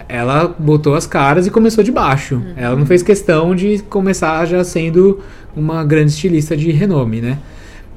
ela 0.10 0.54
botou 0.60 0.96
as 0.96 1.08
caras 1.08 1.48
e 1.48 1.52
começou 1.52 1.84
de 1.84 1.92
baixo. 1.92 2.42
Ela 2.58 2.76
não 2.76 2.86
fez 2.86 3.02
questão 3.02 3.56
de 3.56 3.80
começar 3.90 4.46
já 4.46 4.64
sendo 4.64 5.20
uma 5.56 5.84
grande 5.84 6.12
estilista 6.12 6.58
de 6.58 6.72
renome, 6.72 7.22
né? 7.22 7.38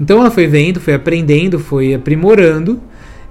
Então 0.01 0.21
ela 0.21 0.31
foi 0.31 0.47
vendo, 0.47 0.81
foi 0.81 0.95
aprendendo, 0.95 1.59
foi 1.59 1.93
aprimorando. 1.95 2.81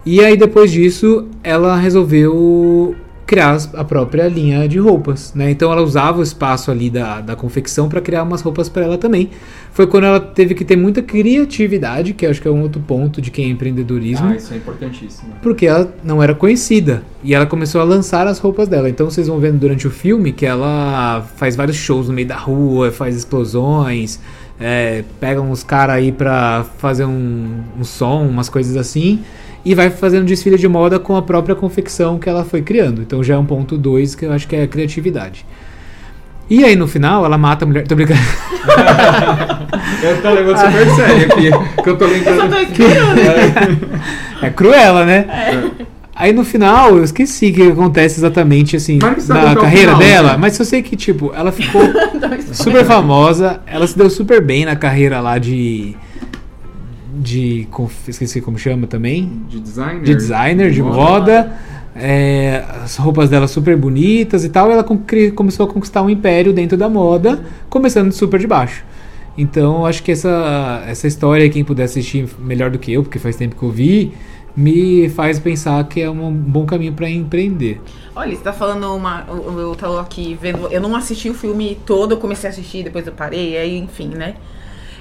E 0.05 0.23
aí 0.23 0.35
depois 0.37 0.71
disso 0.71 1.27
ela 1.43 1.75
resolveu 1.77 2.95
criar 3.25 3.59
a 3.75 3.83
própria 3.83 4.27
linha 4.27 4.67
de 4.67 4.79
roupas, 4.79 5.35
né? 5.35 5.51
Então 5.51 5.71
ela 5.71 5.83
usava 5.83 6.17
o 6.19 6.23
espaço 6.23 6.71
ali 6.71 6.89
da, 6.89 7.21
da 7.21 7.35
confecção 7.35 7.87
para 7.87 8.01
criar 8.01 8.23
umas 8.23 8.41
roupas 8.41 8.67
para 8.67 8.83
ela 8.83 8.97
também. 8.97 9.29
Foi 9.71 9.85
quando 9.85 10.05
ela 10.05 10.19
teve 10.19 10.55
que 10.55 10.65
ter 10.65 10.75
muita 10.75 11.03
criatividade, 11.03 12.13
que 12.13 12.25
acho 12.25 12.41
que 12.41 12.47
é 12.47 12.51
um 12.51 12.63
outro 12.63 12.81
ponto 12.81 13.21
de 13.21 13.29
quem 13.29 13.45
é 13.45 13.49
empreendedorismo 13.49 14.29
Ah, 14.29 14.35
isso 14.35 14.51
é 14.51 14.57
importantíssimo. 14.57 15.29
porque 15.43 15.67
ela 15.67 15.93
não 16.03 16.23
era 16.23 16.33
conhecida 16.33 17.03
e 17.23 17.35
ela 17.35 17.45
começou 17.45 17.79
a 17.79 17.83
lançar 17.83 18.25
as 18.25 18.39
roupas 18.39 18.67
dela. 18.67 18.89
Então 18.89 19.07
vocês 19.07 19.27
vão 19.27 19.37
vendo 19.37 19.59
durante 19.59 19.85
o 19.85 19.91
filme 19.91 20.31
que 20.31 20.47
ela 20.47 21.23
faz 21.35 21.55
vários 21.55 21.77
shows 21.77 22.07
no 22.07 22.13
meio 22.15 22.27
da 22.27 22.35
rua, 22.37 22.89
faz 22.89 23.15
explosões, 23.15 24.19
é, 24.59 25.03
pega 25.19 25.39
uns 25.39 25.61
caras 25.61 25.97
aí 25.97 26.11
pra 26.11 26.65
fazer 26.79 27.05
um, 27.05 27.61
um 27.79 27.83
som, 27.83 28.25
umas 28.25 28.49
coisas 28.49 28.75
assim, 28.75 29.19
e 29.63 29.75
vai 29.75 29.89
fazendo 29.89 30.25
desfile 30.25 30.57
de 30.57 30.67
moda 30.67 30.99
com 30.99 31.15
a 31.15 31.21
própria 31.21 31.55
confecção 31.55 32.17
que 32.17 32.29
ela 32.29 32.45
foi 32.45 32.61
criando. 32.61 33.01
Então 33.01 33.23
já 33.23 33.35
é 33.35 33.37
um 33.37 33.45
ponto 33.45 33.77
2 33.77 34.15
que 34.15 34.25
eu 34.25 34.33
acho 34.33 34.47
que 34.47 34.55
é 34.55 34.63
a 34.63 34.67
criatividade. 34.67 35.45
E 36.49 36.63
aí 36.63 36.75
no 36.75 36.87
final 36.87 37.23
ela 37.25 37.37
mata 37.37 37.65
a 37.65 37.67
mulher. 37.67 37.87
Tô 37.87 37.95
brincando. 37.95 38.19
Eu 40.01 40.21
tô 40.21 40.29
levando 40.31 40.57
super 40.57 40.89
sério 40.95 41.25
aqui. 41.25 41.83
Que 41.83 41.89
eu 41.89 41.97
tô 41.97 42.05
Eu 42.05 42.23
só 42.23 42.45
lembrando. 42.45 42.49
tô 42.49 42.59
esperando. 42.59 44.01
É 44.41 44.49
cruela, 44.49 45.05
né? 45.05 45.25
Aí 46.15 46.33
no 46.33 46.43
final, 46.43 46.97
eu 46.97 47.03
esqueci 47.03 47.49
o 47.49 47.53
que 47.53 47.71
acontece 47.71 48.19
exatamente 48.19 48.75
assim 48.75 48.99
na 48.99 49.55
carreira 49.55 49.95
final, 49.95 49.99
dela, 49.99 50.31
né? 50.33 50.37
mas 50.37 50.59
eu 50.59 50.65
sei 50.65 50.81
que, 50.81 50.97
tipo, 50.97 51.31
ela 51.33 51.49
ficou 51.49 51.81
super 52.51 52.83
famosa, 52.83 53.61
ela 53.65 53.87
se 53.87 53.97
deu 53.97 54.09
super 54.09 54.41
bem 54.41 54.65
na 54.65 54.75
carreira 54.75 55.21
lá 55.21 55.37
de. 55.37 55.95
De. 57.19 57.67
esqueci 58.07 58.41
como 58.41 58.57
chama 58.57 58.87
também. 58.87 59.43
De 59.49 59.59
designer. 59.59 60.03
De 60.03 60.15
designer, 60.15 60.71
de 60.71 60.81
moda. 60.81 61.51
é, 61.95 62.63
as 62.83 62.95
roupas 62.95 63.29
dela 63.29 63.47
super 63.47 63.75
bonitas 63.75 64.45
e 64.45 64.49
tal. 64.49 64.71
Ela 64.71 64.83
começou 65.35 65.65
a 65.65 65.69
conquistar 65.69 66.01
um 66.01 66.09
império 66.09 66.53
dentro 66.53 66.77
da 66.77 66.89
moda, 66.89 67.43
começando 67.69 68.11
super 68.11 68.39
de 68.39 68.47
baixo. 68.47 68.83
Então, 69.37 69.79
eu 69.79 69.85
acho 69.85 70.03
que 70.03 70.11
essa, 70.11 70.83
essa 70.87 71.07
história, 71.07 71.49
quem 71.49 71.63
puder 71.63 71.83
assistir 71.83 72.27
melhor 72.39 72.69
do 72.69 72.79
que 72.79 72.91
eu, 72.91 73.03
porque 73.03 73.19
faz 73.19 73.35
tempo 73.35 73.55
que 73.55 73.63
eu 73.63 73.71
vi, 73.71 74.13
me 74.55 75.07
faz 75.09 75.39
pensar 75.39 75.81
que 75.87 76.01
é 76.01 76.09
um 76.09 76.33
bom 76.33 76.65
caminho 76.65 76.91
para 76.91 77.09
empreender. 77.09 77.79
Olha, 78.15 78.35
você 78.35 78.43
tá 78.43 78.51
falando 78.51 78.93
uma. 78.93 79.25
Eu, 79.29 79.59
eu 79.59 79.75
tô 79.75 79.97
aqui 79.97 80.37
vendo. 80.41 80.67
Eu 80.67 80.81
não 80.81 80.95
assisti 80.95 81.29
o 81.29 81.33
filme 81.33 81.77
todo, 81.85 82.13
eu 82.13 82.17
comecei 82.17 82.49
a 82.49 82.51
assistir, 82.51 82.83
depois 82.83 83.07
eu 83.07 83.13
parei, 83.13 83.57
aí, 83.57 83.77
enfim, 83.77 84.09
né? 84.09 84.35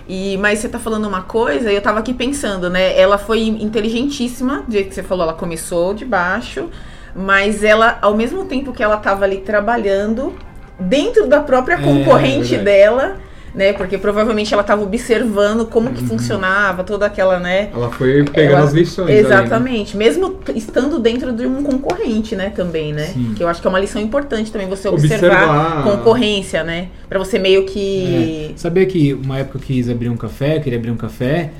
E, 0.08 0.38
mas 0.38 0.60
você 0.60 0.68
tá 0.70 0.78
falando 0.78 1.06
uma 1.06 1.22
coisa, 1.22 1.70
e 1.70 1.74
eu 1.74 1.82
tava 1.82 1.98
aqui 1.98 2.14
pensando, 2.14 2.70
né? 2.70 2.98
Ela 2.98 3.18
foi 3.18 3.42
inteligentíssima, 3.42 4.62
do 4.66 4.72
jeito 4.72 4.88
que 4.88 4.94
você 4.94 5.02
falou, 5.02 5.24
ela 5.24 5.34
começou 5.34 5.92
de 5.92 6.04
baixo, 6.06 6.70
mas 7.14 7.62
ela, 7.62 7.98
ao 8.00 8.16
mesmo 8.16 8.46
tempo 8.46 8.72
que 8.72 8.82
ela 8.82 8.96
tava 8.96 9.24
ali 9.26 9.38
trabalhando, 9.38 10.34
dentro 10.80 11.26
da 11.26 11.40
própria 11.40 11.74
É, 11.74 11.82
concorrente 11.82 12.56
verdade. 12.56 12.64
dela, 12.64 13.16
né? 13.55 13.73
Porque 13.73 13.97
provavelmente 13.99 14.52
ela 14.52 14.62
tava 14.62 14.83
observando 14.83 15.67
como 15.67 15.90
que 15.90 16.05
funcionava 16.05 16.85
toda 16.85 17.07
aquela, 17.07 17.38
né? 17.38 17.71
Ela 17.75 17.90
foi 17.90 18.25
pegando 18.25 18.57
Ela- 18.57 18.64
as 18.67 18.73
lições. 18.73 19.09
ali, 19.09 19.14
né? 19.14 19.21
Exatamente. 19.21 19.97
Mesmo 19.97 20.37
estando 20.55 20.99
dentro 20.99 21.33
de 21.33 21.47
um 21.47 21.62
concorrente, 21.62 22.37
né, 22.37 22.50
também, 22.50 22.93
né? 22.93 23.07
Sim. 23.07 23.33
Que 23.37 23.43
eu 23.43 23.49
acho 23.49 23.61
que 23.61 23.67
é 23.67 23.71
uma 23.71 23.81
lição 23.81 24.00
importante 24.00 24.50
também 24.52 24.69
você 24.69 24.88
observar, 24.88 25.26
Observar. 25.26 25.83
concorrência, 25.85 26.62
né? 26.62 26.88
Pra 27.09 27.19
você 27.19 27.38
meio 27.38 27.64
que 27.64 28.50
É. 28.55 28.59
Sabia 28.59 28.85
que 28.87 29.14
uma 29.14 29.38
época 29.38 29.59
eu 29.59 29.62
quis 29.62 29.88
abrir 29.88 30.09
um 30.09 30.17
café, 30.17 30.57
eu 30.57 30.61
queria 30.61 30.78
abrir 30.78 30.90
um 30.90 30.97
café, 30.97 31.50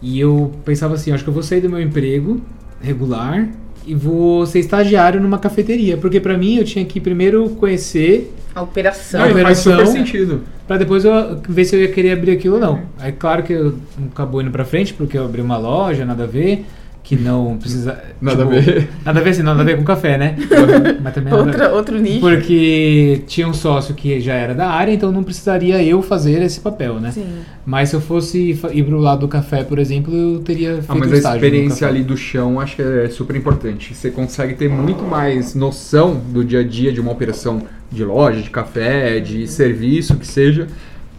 e 0.00 0.18
eu 0.18 0.52
pensava 0.64 0.94
assim, 0.94 1.12
acho 1.12 1.22
que 1.24 1.30
eu 1.30 1.34
vou 1.34 1.42
sair 1.42 1.60
do 1.60 1.68
meu 1.70 1.80
emprego 1.80 2.40
regular, 2.80 3.48
e 3.86 3.94
vou 3.94 4.46
ser 4.46 4.60
estagiário 4.60 5.20
numa 5.20 5.38
cafeteria. 5.38 5.96
Porque 5.96 6.20
pra 6.20 6.36
mim 6.38 6.56
eu 6.56 6.64
tinha 6.64 6.84
que 6.84 7.00
primeiro 7.00 7.48
conhecer 7.50 8.32
A 8.54 8.62
operação. 8.62 9.20
Não, 9.20 9.28
faz 9.28 9.36
operação- 9.66 9.72
super 9.86 9.86
sentido. 9.86 10.40
Pra 10.66 10.76
depois 10.76 11.04
eu 11.04 11.40
ver 11.48 11.64
se 11.64 11.74
eu 11.76 11.80
ia 11.80 11.88
querer 11.88 12.12
abrir 12.12 12.32
aquilo 12.32 12.54
ou 12.56 12.60
não. 12.60 12.80
Aí 12.98 13.12
claro 13.12 13.42
que 13.42 13.52
eu 13.52 13.74
acabou 14.12 14.40
indo 14.42 14.50
pra 14.50 14.64
frente, 14.64 14.92
porque 14.94 15.16
eu 15.16 15.24
abri 15.24 15.40
uma 15.40 15.56
loja, 15.58 16.04
nada 16.04 16.24
a 16.24 16.26
ver, 16.26 16.64
que 17.02 17.16
não 17.16 17.58
precisa. 17.58 18.00
Nada 18.20 18.44
tipo, 18.44 18.56
a 18.56 18.60
ver. 18.60 18.88
Nada 19.04 19.18
a 19.20 19.22
ver, 19.22 19.30
assim, 19.30 19.42
nada 19.42 19.60
a 19.60 19.64
ver 19.64 19.76
com 19.76 19.82
café, 19.84 20.16
né? 20.16 20.36
Mas 21.02 21.12
também 21.14 21.32
nada- 21.32 21.44
Outra, 21.44 21.72
outro 21.74 21.98
nicho. 21.98 22.20
Porque 22.20 23.22
tinha 23.26 23.48
um 23.48 23.52
sócio 23.52 23.94
que 23.94 24.20
já 24.20 24.34
era 24.34 24.54
da 24.54 24.68
área, 24.68 24.92
então 24.92 25.10
não 25.10 25.24
precisaria 25.24 25.82
eu 25.82 26.00
fazer 26.00 26.40
esse 26.42 26.60
papel, 26.60 27.00
né? 27.00 27.10
Sim. 27.10 27.26
Mas 27.66 27.88
se 27.88 27.96
eu 27.96 28.00
fosse 28.00 28.58
ir 28.72 28.84
pro 28.84 28.98
lado 28.98 29.20
do 29.20 29.28
café, 29.28 29.64
por 29.64 29.78
exemplo, 29.78 30.14
eu 30.14 30.38
teria 30.40 30.74
feito 30.76 30.84
Ah, 30.88 30.94
mas 30.94 31.10
um 31.10 31.14
a 31.28 31.34
experiência 31.34 31.88
ali 31.88 32.02
do 32.04 32.16
chão 32.16 32.60
acho 32.60 32.76
que 32.76 32.82
é 32.82 33.08
super 33.08 33.34
importante. 33.34 33.94
Você 33.94 34.10
consegue 34.10 34.54
ter 34.54 34.68
muito 34.68 35.02
mais 35.02 35.54
noção 35.56 36.14
do 36.30 36.44
dia 36.44 36.60
a 36.60 36.64
dia 36.64 36.92
de 36.92 37.00
uma 37.00 37.10
operação 37.10 37.62
de 37.90 38.04
loja, 38.04 38.40
de 38.40 38.48
café, 38.50 39.18
de 39.20 39.46
serviço, 39.48 40.16
que 40.16 40.26
seja, 40.26 40.66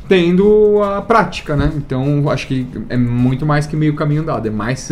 tendo 0.07 0.81
a 0.81 1.01
prática, 1.01 1.55
né? 1.55 1.71
Então 1.75 2.29
acho 2.29 2.47
que 2.47 2.65
é 2.89 2.97
muito 2.97 3.45
mais 3.45 3.65
que 3.67 3.75
meio 3.75 3.93
caminho 3.95 4.21
andado, 4.21 4.47
é 4.47 4.51
mais. 4.51 4.89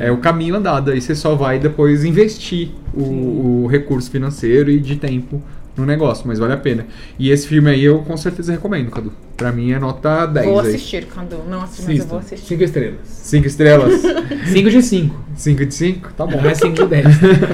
É 0.00 0.10
o 0.10 0.16
caminho 0.16 0.56
andado, 0.56 0.90
aí 0.90 1.00
você 1.00 1.14
só 1.14 1.34
vai 1.34 1.58
depois 1.58 2.04
investir 2.04 2.70
o, 2.94 3.64
o 3.64 3.66
recurso 3.66 4.10
financeiro 4.10 4.70
e 4.70 4.80
de 4.80 4.96
tempo 4.96 5.42
no 5.76 5.86
negócio, 5.86 6.24
mas 6.26 6.38
vale 6.38 6.52
a 6.52 6.56
pena. 6.56 6.86
E 7.18 7.30
esse 7.30 7.46
filme 7.46 7.70
aí 7.70 7.84
eu 7.84 7.98
com 8.00 8.16
certeza 8.16 8.52
recomendo, 8.52 8.90
Cadu. 8.90 9.12
Pra 9.36 9.50
mim 9.52 9.72
é 9.72 9.78
nota 9.78 10.26
10 10.26 10.46
Vou 10.46 10.60
aí. 10.60 10.68
assistir 10.68 11.06
quando. 11.14 11.42
Não 11.48 11.62
assisti, 11.62 11.86
mas 11.90 11.98
eu 12.00 12.06
vou 12.06 12.18
assistir. 12.18 12.46
Cinco 12.46 12.62
estrelas. 12.64 12.98
5 13.04 13.46
estrelas? 13.46 14.02
5 14.52 14.70
de 14.70 14.82
5. 14.82 15.24
5 15.36 15.66
de 15.66 15.74
5? 15.74 16.12
Tá 16.14 16.26
bom. 16.26 16.40
Não 16.42 16.50
é 16.50 16.54
5 16.54 16.74
de 16.74 16.86
10. 16.86 17.06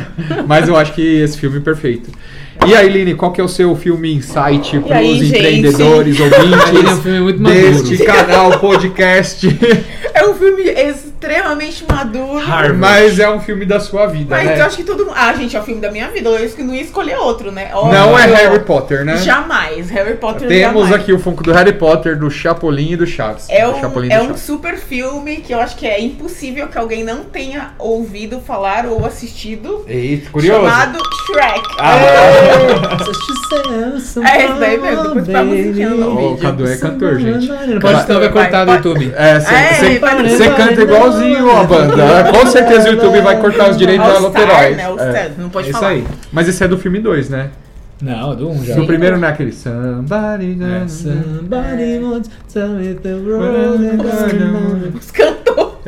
Mas 0.49 0.69
eu 0.69 0.77
acho 0.77 0.95
que 0.95 1.01
esse 1.21 1.39
filme 1.39 1.59
é 1.59 1.61
perfeito. 1.61 2.11
E 2.67 2.75
aí, 2.75 2.89
Line, 2.89 3.15
qual 3.15 3.31
que 3.31 3.41
é 3.41 3.45
o 3.45 3.49
seu 3.49 3.77
filme 3.77 4.13
insight 4.15 4.81
para 4.81 4.97
aí, 4.97 5.13
os 5.13 5.19
gente? 5.19 5.39
empreendedores, 5.39 6.19
Ele 6.19 6.35
é 6.35 6.39
um 6.39 6.59
ouvintes 6.65 6.99
filme 7.01 7.21
muito 7.21 7.41
maduro. 7.43 7.61
deste 7.83 7.99
canal 8.05 8.59
podcast? 8.59 9.47
É 10.15 10.27
um 10.27 10.35
filme 10.35 10.63
extremamente 11.27 11.85
maduro. 11.91 12.39
Harvard. 12.47 12.79
Mas 12.79 13.19
é 13.19 13.29
um 13.29 13.41
filme 13.41 13.67
da 13.67 13.81
sua 13.81 14.07
vida, 14.07 14.35
Mas 14.37 14.47
né? 14.47 14.61
eu 14.61 14.65
acho 14.65 14.77
que 14.77 14.85
todo 14.85 15.05
mundo. 15.05 15.15
Ah, 15.17 15.33
gente, 15.35 15.57
é 15.57 15.61
o 15.61 15.63
filme 15.63 15.81
da 15.81 15.91
minha 15.91 16.09
vida. 16.09 16.29
Eu 16.31 16.47
que 16.47 16.63
não 16.63 16.73
ia 16.75 16.83
escolher 16.83 17.17
outro, 17.17 17.51
né? 17.51 17.71
Não 17.73 18.17
é. 18.19 18.27
Harry 18.27 18.61
Potter, 18.61 19.05
né? 19.05 19.17
Jamais. 19.19 19.91
Harry 19.91 20.15
Potter 20.15 20.47
Temos 20.47 20.85
jamais. 20.85 21.03
aqui 21.03 21.13
o 21.13 21.19
Funko 21.19 21.43
do 21.43 21.53
Harry 21.53 21.73
Potter, 21.73 22.17
do 22.17 22.31
Chapolin 22.31 22.93
e 22.93 22.97
do 22.97 23.07
Chaves. 23.07 23.47
É 23.49 23.67
um, 23.67 23.81
Chapolin 23.81 24.09
é 24.11 24.21
um 24.21 24.27
Chaves. 24.29 24.43
super 24.43 24.77
filme 24.77 25.39
que 25.39 25.53
eu 25.53 25.61
acho 25.61 25.77
que 25.77 25.87
é 25.87 26.01
impossível 26.01 26.69
que 26.69 26.79
alguém 26.79 27.03
não 27.03 27.25
tenha 27.25 27.71
ouvido 27.79 28.41
falar 28.41 28.87
ou 28.87 29.05
assistido. 29.05 29.85
Eita, 29.89 30.31
curioso. 30.31 30.61
Chamado 30.65 30.99
Shrek. 31.27 31.63
Ah, 31.79 31.97
É 34.25 34.45
esse 34.45 34.55
daí 34.61 34.79
mesmo, 34.79 35.03
depois 35.15 35.27
vai 35.27 35.43
assistindo 35.61 35.97
no 35.97 36.11
o 36.13 36.17
vídeo. 36.17 36.39
Cadu 36.39 36.69
é 36.69 36.77
cantor, 36.77 37.19
gente. 37.19 37.47
Pode 37.81 38.03
senão 38.03 38.21
vai 38.21 38.29
Vai, 38.29 38.29
cortar 38.29 38.65
do 38.65 38.67
vai. 38.67 38.77
YouTube. 38.77 39.13
É, 39.17 39.41
você 39.41 40.45
É, 40.45 40.51
canta 40.51 40.81
igualzinho 41.25 41.51
a 41.51 41.65
banda. 41.65 42.33
Com 42.33 42.47
certeza 42.47 42.89
o 42.89 42.93
YouTube 42.93 43.21
vai 43.21 43.41
cortar 43.41 43.71
os 43.71 43.77
direitos 43.77 44.07
All 44.07 44.23
laterais. 44.23 44.77
Né? 44.77 44.85
É. 44.85 45.31
Não 45.39 45.49
pode 45.49 45.69
É 45.69 45.71
isso 45.71 45.79
falar. 45.79 45.93
aí. 45.93 46.05
Mas 46.33 46.49
esse 46.49 46.63
é 46.63 46.69
do 46.69 46.79
filme 46.79 46.99
2, 47.01 47.31
né? 47.31 47.51
Não, 48.01 48.37
do 48.37 48.49
1 48.51 48.53
um 48.53 48.65
já. 48.65 48.77
No 48.77 48.87
primeiro 48.87 49.17
não 49.17 49.27
é 49.27 49.31
aquele 49.31 49.53
Somebody 49.53 50.59
É, 50.63 50.87
Somebody 50.87 51.99
once 52.05 52.31
tell 52.53 52.69
me 52.69 52.95
the 52.95 53.15
Os 54.95 55.11
cantou. 55.11 55.36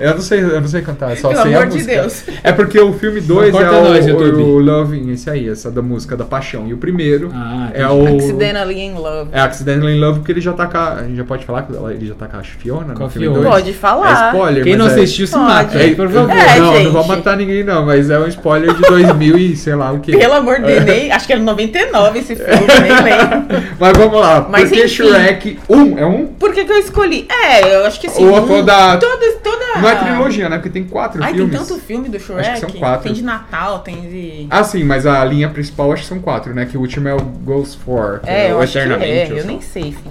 Eu 0.01 0.15
não 0.15 0.21
sei, 0.21 0.41
eu 0.41 0.61
não 0.61 0.69
sei 0.69 0.83
cantar, 0.83 1.17
só 1.17 1.29
Pelo 1.29 1.43
sei 1.43 1.53
amor 1.55 1.63
a 1.63 1.67
de 1.67 1.75
música. 1.75 1.93
Deus. 2.01 2.23
É 2.43 2.53
porque 2.53 2.79
o 2.81 2.93
filme 2.93 3.21
2 3.21 3.55
é 3.55 3.59
o, 3.71 3.85
nós, 3.85 4.07
YouTube. 4.07 4.43
o 4.43 4.59
Loving, 4.59 5.11
esse 5.13 5.29
aí, 5.29 5.49
essa 5.49 5.71
da 5.71 5.83
música 5.83 6.17
da 6.17 6.25
paixão. 6.25 6.67
E 6.69 6.73
o 6.75 6.79
primeiro 6.79 7.31
Ah, 7.35 7.71
é 7.75 7.87
o 7.87 8.17
Accidentally 8.17 8.81
in 8.81 8.95
Love. 8.95 9.31
é 9.33 9.41
Accidentally 9.41 9.97
in 9.97 10.01
Love 10.01 10.19
porque 10.21 10.33
ele 10.33 10.41
já 10.41 10.53
tá 10.53 10.67
com 10.67 10.77
a, 10.79 10.93
a 10.95 11.03
gente 11.05 11.17
já 11.17 11.25
pode 11.25 11.45
falar 11.45 11.63
que 11.63 11.73
ele 11.73 12.07
já 12.07 12.15
tá 12.15 12.27
com 12.27 12.37
a 12.37 12.43
Fiona 12.43 12.95
Com 12.95 13.03
a 13.03 13.07
no 13.07 13.11
filme 13.11 13.29
Fiona. 13.29 13.43
2. 13.43 13.55
Pode 13.55 13.73
falar. 13.75 14.25
É 14.25 14.37
spoiler, 14.37 14.65
Quem 14.65 14.77
não 14.77 14.87
é- 14.87 14.91
assistiu 14.91 15.27
se 15.27 15.37
mata, 15.37 15.79
É, 15.79 15.95
por 15.95 16.09
favor. 16.11 16.31
É, 16.31 16.59
não, 16.59 16.73
gente. 16.75 16.85
não 16.85 16.93
vou 16.93 17.05
matar 17.07 17.37
ninguém 17.37 17.65
não, 17.65 17.85
mas 17.85 18.09
é 18.11 18.19
um 18.19 18.27
spoiler 18.29 18.73
de 18.75 18.81
2000 18.83 19.37
e 19.39 19.57
sei 19.57 19.75
lá 19.75 19.93
o 19.93 19.99
que. 20.01 20.17
Pelo 20.17 20.35
amor 20.35 20.57
de 20.61 20.67
Deus, 20.67 20.85
nem- 20.85 21.11
acho 21.13 21.27
que 21.27 21.33
era 21.33 21.43
99 21.43 22.19
esse 22.21 22.37
filme, 22.37 22.67
nem 22.83 23.03
lembro. 23.03 23.69
Mas 23.79 23.93
vamos 23.97 24.21
lá, 24.21 24.47
Mas 24.51 24.63
porque 24.69 24.85
enfim. 24.85 24.89
Shrek 24.89 25.59
1 25.69 25.77
um, 25.77 25.99
é 25.99 26.05
um? 26.07 26.27
Por 26.27 26.53
que, 26.53 26.65
que 26.65 26.73
eu 26.73 26.79
escolhi? 26.79 27.27
É, 27.31 27.77
eu 27.77 27.85
acho 27.87 28.01
que 28.01 28.07
assim. 28.09 28.25
Ou 28.27 28.37
um- 28.39 28.47
toda- 28.47 28.97
toda, 28.97 29.33
toda... 29.43 29.79
Não 29.95 30.01
é 30.01 30.05
trilogia, 30.05 30.49
né? 30.49 30.57
Porque 30.57 30.71
tem 30.71 30.85
quatro 30.85 31.23
Ai, 31.23 31.33
filmes. 31.35 31.51
tem 31.57 31.67
tanto 31.67 31.81
filme 31.81 32.09
do 32.09 32.19
Shrek. 32.19 32.41
Acho 32.41 32.67
que 32.67 32.73
são 32.73 32.81
quatro. 32.81 33.03
Tem 33.05 33.13
de 33.13 33.23
Natal, 33.23 33.79
tem 33.81 34.01
de. 34.03 34.47
Ah, 34.51 34.63
sim, 34.65 34.85
mas 34.85 35.07
a 35.07 35.25
linha 35.25 35.49
principal 35.49 35.93
acho 35.93 36.03
que 36.03 36.09
são 36.09 36.21
quatro, 36.21 36.55
né? 36.55 36.67
Que 36.67 36.77
o 36.77 36.81
último 36.81 37.09
é 37.09 37.15
o 37.15 37.21
Ghost 37.21 37.79
for, 37.85 38.21
que 38.21 38.29
É, 38.31 38.51
eu 38.53 38.57
o 38.59 38.61
acho 38.61 38.73
que 38.73 38.79
Eternamente. 38.79 39.33
é, 39.33 39.41
eu 39.41 39.45
nem 39.47 39.61
sei, 39.61 39.83
enfim. 39.89 40.11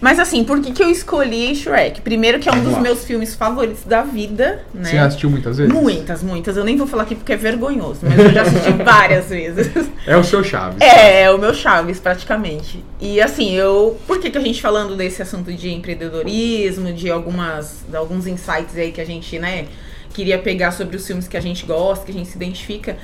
Mas 0.00 0.18
assim, 0.18 0.44
por 0.44 0.60
que, 0.60 0.72
que 0.72 0.82
eu 0.82 0.90
escolhi 0.90 1.54
Shrek? 1.54 2.00
Primeiro 2.02 2.38
que 2.38 2.48
é 2.48 2.52
um 2.52 2.56
Vamos 2.56 2.68
dos 2.68 2.76
lá. 2.76 2.82
meus 2.82 3.04
filmes 3.04 3.34
favoritos 3.34 3.84
da 3.84 4.02
vida, 4.02 4.64
né? 4.72 4.90
Você 4.90 4.98
assistiu 4.98 5.28
muitas 5.30 5.58
vezes? 5.58 5.72
Muitas, 5.72 6.22
muitas. 6.22 6.56
Eu 6.56 6.64
nem 6.64 6.76
vou 6.76 6.86
falar 6.86 7.02
aqui 7.02 7.14
porque 7.16 7.32
é 7.32 7.36
vergonhoso, 7.36 8.00
mas 8.02 8.18
eu 8.18 8.32
já 8.32 8.42
assisti 8.42 8.72
várias 8.84 9.28
vezes. 9.28 9.90
É 10.06 10.16
o 10.16 10.22
seu 10.22 10.44
Chaves. 10.44 10.80
É, 10.80 11.22
é 11.22 11.30
o 11.30 11.38
meu 11.38 11.52
Chaves, 11.52 11.98
praticamente. 11.98 12.84
E 13.00 13.20
assim, 13.20 13.54
eu. 13.54 13.98
Por 14.06 14.20
que, 14.20 14.30
que 14.30 14.38
a 14.38 14.40
gente 14.40 14.62
falando 14.62 14.96
desse 14.96 15.20
assunto 15.20 15.52
de 15.52 15.70
empreendedorismo, 15.70 16.92
de 16.92 17.10
algumas. 17.10 17.84
de 17.88 17.96
alguns 17.96 18.26
insights 18.26 18.76
aí 18.76 18.92
que 18.92 19.00
a 19.00 19.04
gente, 19.04 19.38
né, 19.38 19.66
queria 20.14 20.38
pegar 20.38 20.70
sobre 20.70 20.96
os 20.96 21.06
filmes 21.06 21.26
que 21.26 21.36
a 21.36 21.40
gente 21.40 21.66
gosta, 21.66 22.04
que 22.04 22.12
a 22.12 22.14
gente 22.14 22.28
se 22.28 22.36
identifica. 22.36 22.96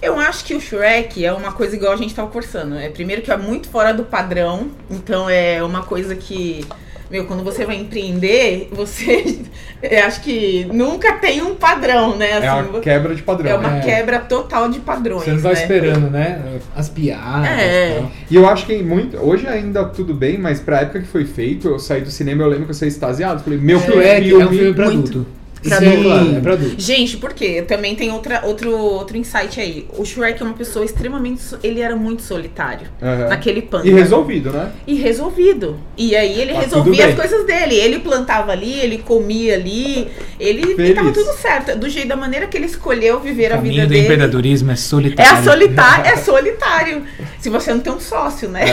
Eu 0.00 0.18
acho 0.18 0.44
que 0.44 0.54
o 0.54 0.60
Shrek 0.60 1.24
é 1.24 1.32
uma 1.32 1.52
coisa 1.52 1.74
igual 1.74 1.92
a 1.92 1.96
gente 1.96 2.14
tava 2.14 2.28
conversando. 2.28 2.76
É 2.76 2.88
primeiro 2.88 3.22
que 3.22 3.30
é 3.30 3.36
muito 3.36 3.68
fora 3.68 3.92
do 3.92 4.04
padrão. 4.04 4.68
Então 4.90 5.28
é 5.28 5.62
uma 5.62 5.82
coisa 5.82 6.14
que. 6.14 6.64
Meu, 7.10 7.24
quando 7.24 7.42
você 7.42 7.64
vai 7.64 7.76
empreender, 7.76 8.68
você. 8.70 9.38
eu 9.82 10.04
acho 10.04 10.20
que 10.20 10.66
nunca 10.66 11.14
tem 11.14 11.42
um 11.42 11.54
padrão, 11.54 12.16
né? 12.16 12.30
É 12.30 12.48
Assim, 12.48 12.68
uma 12.68 12.80
quebra 12.80 13.14
de 13.14 13.22
padrão. 13.22 13.50
é 13.50 13.54
uma? 13.56 13.78
É. 13.78 13.80
quebra 13.80 14.18
total 14.20 14.68
de 14.68 14.78
padrões. 14.78 15.24
Você 15.24 15.32
não 15.32 15.40
vai 15.40 15.54
né? 15.54 15.62
esperando, 15.62 16.10
né? 16.10 16.60
As 16.76 16.88
piadas. 16.88 17.48
É. 17.48 18.04
e 18.30 18.36
eu 18.36 18.46
acho 18.46 18.66
que 18.66 18.80
muito. 18.82 19.16
Hoje 19.16 19.48
ainda 19.48 19.84
tudo 19.86 20.14
bem, 20.14 20.38
mas 20.38 20.60
pra 20.60 20.82
época 20.82 21.00
que 21.00 21.08
foi 21.08 21.24
feito, 21.24 21.68
eu 21.68 21.78
saí 21.78 22.02
do 22.02 22.10
cinema, 22.10 22.44
eu 22.44 22.48
lembro 22.48 22.66
que 22.66 22.70
eu 22.70 22.74
saí 22.74 22.88
extasiado. 22.88 23.42
Falei, 23.42 23.58
meu 23.58 23.80
Shrek 23.80 24.30
é 24.30 24.36
um 24.36 24.48
filme 24.50 24.74
pra 24.74 24.84
muito. 24.84 25.08
adulto. 25.08 25.38
Pra 25.62 25.78
Sim, 25.78 25.86
adulto. 25.88 26.02
claro, 26.04 26.36
é 26.36 26.40
pra 26.40 26.52
adulto. 26.52 26.74
Gente, 26.78 27.16
por 27.16 27.32
quê? 27.32 27.62
Também 27.66 27.94
tem 27.96 28.10
outra, 28.12 28.42
outro, 28.44 28.70
outro 28.76 29.16
insight 29.16 29.60
aí. 29.60 29.86
O 29.98 30.04
Shrek 30.04 30.40
é 30.40 30.44
uma 30.44 30.54
pessoa 30.54 30.84
extremamente. 30.84 31.42
so- 31.42 31.58
Ele 31.62 31.80
era 31.80 31.96
muito 31.96 32.22
solitário. 32.22 32.86
Aham. 33.02 33.28
Naquele 33.28 33.62
pano. 33.62 33.84
E 33.86 33.90
resolvido, 33.90 34.50
né? 34.52 34.70
E 34.86 34.94
resolvido. 34.94 35.78
E 35.96 36.14
aí 36.14 36.40
ele 36.40 36.52
Tá 36.52 36.60
tudo 36.62 36.70
resolvia 36.76 37.06
as 37.08 37.14
coisas 37.14 37.46
dele. 37.46 37.74
Ele 37.74 37.98
plantava 37.98 38.52
ali, 38.52 38.78
ele 38.78 38.98
comia 38.98 39.54
ali. 39.54 40.08
Ele 40.38 40.74
Feliz. 40.76 40.90
e 40.90 40.94
tava 40.94 41.12
tudo 41.12 41.32
certo. 41.32 41.76
Do 41.76 41.88
jeito 41.88 42.08
da 42.08 42.16
maneira 42.16 42.46
que 42.46 42.56
ele 42.56 42.66
escolheu 42.66 43.18
viver 43.18 43.50
O 43.50 43.54
a 43.54 43.56
vida 43.58 43.82
do 43.82 43.88
dele. 43.88 44.02
empreendedorismo 44.02 44.70
é 44.70 44.74
É 44.74 44.76
solitário. 44.76 45.32
a 45.38 45.42
solitário, 45.42 46.06
é 46.12 46.16
solitário. 46.16 47.02
Se 47.40 47.50
você 47.50 47.72
não 47.72 47.80
tem 47.80 47.92
um 47.92 48.00
sócio, 48.00 48.48
né? 48.48 48.64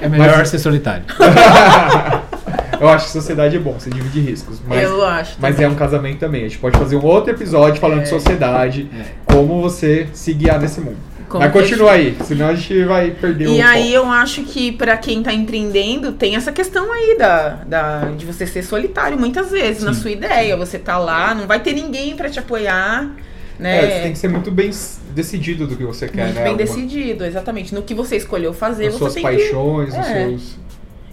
É 0.00 0.08
melhor 0.08 0.44
ser 0.46 0.58
solitário. 0.58 1.04
Eu 2.80 2.88
acho 2.88 3.06
que 3.06 3.12
sociedade 3.12 3.56
é 3.56 3.58
bom, 3.58 3.72
você 3.78 3.90
divide 3.90 4.20
riscos. 4.20 4.60
Mas, 4.66 4.82
Eu 4.82 5.04
acho. 5.04 5.36
mas 5.40 5.58
é 5.60 5.68
um 5.68 5.74
casamento 5.74 6.18
também. 6.18 6.42
A 6.44 6.48
gente 6.48 6.58
pode 6.58 6.76
fazer 6.78 6.96
um 6.96 7.04
outro 7.04 7.30
episódio 7.32 7.80
falando 7.80 8.02
de 8.02 8.08
sociedade, 8.08 8.88
como 9.24 9.60
você 9.62 10.08
se 10.12 10.32
guiar 10.32 10.60
nesse 10.60 10.80
mundo. 10.80 10.96
Como 11.28 11.42
mas 11.42 11.52
que 11.52 11.58
continua 11.58 11.92
aí, 11.92 12.16
senão 12.22 12.48
a 12.48 12.54
gente 12.54 12.84
vai 12.84 13.10
perder 13.10 13.48
o 13.48 13.52
E 13.54 13.60
aí 13.60 13.92
foco. 13.94 13.94
eu 13.94 14.06
acho 14.12 14.42
que 14.44 14.70
pra 14.70 14.96
quem 14.96 15.20
tá 15.22 15.32
empreendendo, 15.32 16.12
tem 16.12 16.36
essa 16.36 16.52
questão 16.52 16.92
aí 16.92 17.16
da, 17.18 17.48
da, 17.66 17.98
de 18.16 18.24
você 18.24 18.46
ser 18.46 18.62
solitário 18.62 19.18
muitas 19.18 19.50
vezes 19.50 19.82
na 19.82 19.94
sua 19.94 20.10
ideia. 20.12 20.56
Você 20.56 20.78
tá 20.78 20.96
lá, 20.98 21.34
não 21.34 21.46
vai 21.46 21.58
ter 21.60 21.72
ninguém 21.72 22.14
pra 22.14 22.28
te 22.30 22.38
apoiar, 22.38 23.10
né? 23.58 23.78
É, 23.78 23.80
você 23.96 24.02
tem 24.02 24.12
que 24.12 24.18
ser 24.18 24.28
muito 24.28 24.50
bem 24.52 24.70
decidido 25.12 25.66
do 25.66 25.74
que 25.76 25.82
você 25.84 26.06
quer, 26.08 26.24
Muito 26.26 26.34
né? 26.36 26.42
bem 26.42 26.52
Alguma- 26.52 26.68
decidido, 26.68 27.24
exatamente. 27.24 27.74
No 27.74 27.82
que 27.82 27.94
você 27.94 28.16
escolheu 28.16 28.52
fazer, 28.52 28.88
As 28.88 28.92
você 28.92 28.98
suas 28.98 29.14
tem 29.14 29.22
paixões, 29.22 29.88
os 29.88 29.94
É. 29.94 30.02
seus. 30.28 30.56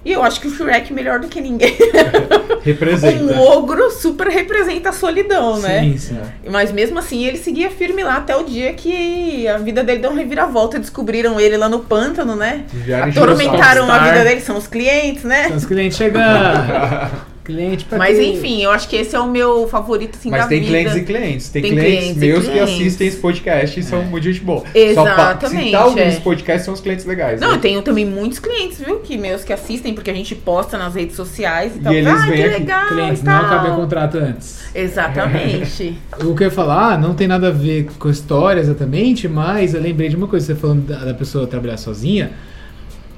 E 0.03 0.11
eu 0.11 0.23
acho 0.23 0.41
que 0.41 0.47
o 0.47 0.51
Shrek, 0.51 0.91
melhor 0.91 1.19
do 1.19 1.27
que 1.27 1.39
ninguém. 1.39 1.77
Representa. 2.63 3.21
Um 3.31 3.39
ogro 3.39 3.91
super 3.91 4.27
representa 4.27 4.89
a 4.89 4.91
solidão, 4.91 5.59
né? 5.59 5.81
Sim, 5.81 5.97
sim. 5.97 6.19
Mas 6.49 6.71
mesmo 6.71 6.97
assim, 6.97 7.25
ele 7.25 7.37
seguia 7.37 7.69
firme 7.69 8.03
lá 8.03 8.17
até 8.17 8.35
o 8.35 8.43
dia 8.43 8.73
que 8.73 9.47
a 9.47 9.57
vida 9.57 9.83
dele 9.83 9.99
deu 9.99 10.11
uma 10.11 10.19
reviravolta. 10.19 10.79
Descobriram 10.79 11.39
ele 11.39 11.55
lá 11.55 11.69
no 11.69 11.79
pântano, 11.79 12.35
né? 12.35 12.65
Atormentaram 13.07 13.91
a 13.91 13.99
vida 13.99 14.23
dele, 14.23 14.41
são 14.41 14.57
os 14.57 14.67
clientes, 14.67 15.23
né? 15.23 15.45
Então, 15.45 15.57
os 15.57 15.65
clientes 15.65 15.97
chegando. 15.97 17.21
Cliente 17.43 17.85
pra 17.85 17.97
Mas 17.97 18.17
ter- 18.17 18.23
enfim, 18.23 18.61
eu 18.61 18.69
acho 18.71 18.87
que 18.87 18.95
esse 18.95 19.15
é 19.15 19.19
o 19.19 19.27
meu 19.27 19.67
favorito, 19.67 20.15
assim, 20.17 20.29
Mas 20.29 20.41
da 20.43 20.47
tem 20.47 20.59
vida. 20.59 20.71
clientes 20.71 20.95
e 20.95 21.01
clientes. 21.03 21.49
Tem, 21.49 21.61
Tem 21.61 21.71
clientes, 21.71 21.93
clientes 21.99 22.17
meus 22.17 22.45
que 22.45 22.51
clientes. 22.51 22.73
assistem 22.75 23.07
esse 23.07 23.17
podcast 23.17 23.79
e 23.79 23.83
são 23.83 24.03
muito 24.03 24.23
gente 24.23 24.41
boa. 24.41 24.59
Só 24.61 24.67
Exatamente, 24.75 25.71
tá 25.71 25.85
ouvindo 25.85 25.99
é. 26.03 26.07
esse 26.09 26.21
podcast, 26.21 26.65
são 26.65 26.73
os 26.73 26.81
clientes 26.81 27.05
legais. 27.05 27.41
Não, 27.41 27.49
né? 27.49 27.55
eu 27.55 27.59
tenho 27.59 27.81
também 27.81 28.05
muitos 28.05 28.39
clientes, 28.39 28.79
viu, 28.79 28.99
que 28.99 29.17
meus 29.17 29.43
que 29.43 29.51
assistem, 29.51 29.93
porque 29.93 30.11
a 30.11 30.13
gente 30.13 30.35
posta 30.35 30.77
nas 30.77 30.95
redes 30.95 31.15
sociais 31.15 31.73
e, 31.75 31.79
E 31.79 31.81
tal. 31.81 31.93
eles 31.93 32.07
ah, 32.07 32.23
que 32.23 32.29
vêm 32.29 32.43
aqui. 32.43 32.59
legal 32.59 32.87
Clientes, 32.87 33.23
não 33.23 33.73
o 33.73 33.75
contrato 33.75 34.17
antes. 34.17 34.61
Exatamente. 34.75 35.97
O 36.23 36.35
que 36.35 36.43
eu 36.43 36.47
ia 36.47 36.51
falar 36.51 36.93
ah, 36.93 36.97
não 36.97 37.13
tem 37.13 37.27
nada 37.27 37.47
a 37.47 37.51
ver 37.51 37.87
com 37.97 38.07
a 38.07 38.11
história 38.11 38.59
exatamente, 38.59 39.27
mas 39.27 39.73
eu 39.73 39.81
lembrei 39.81 40.09
de 40.09 40.15
uma 40.15 40.27
coisa, 40.27 40.45
você 40.45 40.55
falando 40.55 40.85
da, 40.85 40.99
da 41.05 41.13
pessoa 41.13 41.47
trabalhar 41.47 41.77
sozinha. 41.77 42.31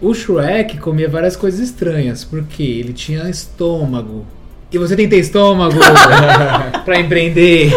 O 0.04 0.14
Shrek 0.14 0.80
comia 0.80 1.08
várias 1.08 1.38
coisas 1.38 1.62
estranhas, 1.62 2.26
porque 2.26 2.62
ele 2.62 2.92
tinha 2.92 3.30
estômago. 3.30 4.26
E 4.70 4.78
você 4.78 4.98
tem 4.98 5.06
que 5.08 5.16
ter 5.16 5.22
estômago 5.22 5.78
pra 6.84 7.00
empreender. 7.00 7.72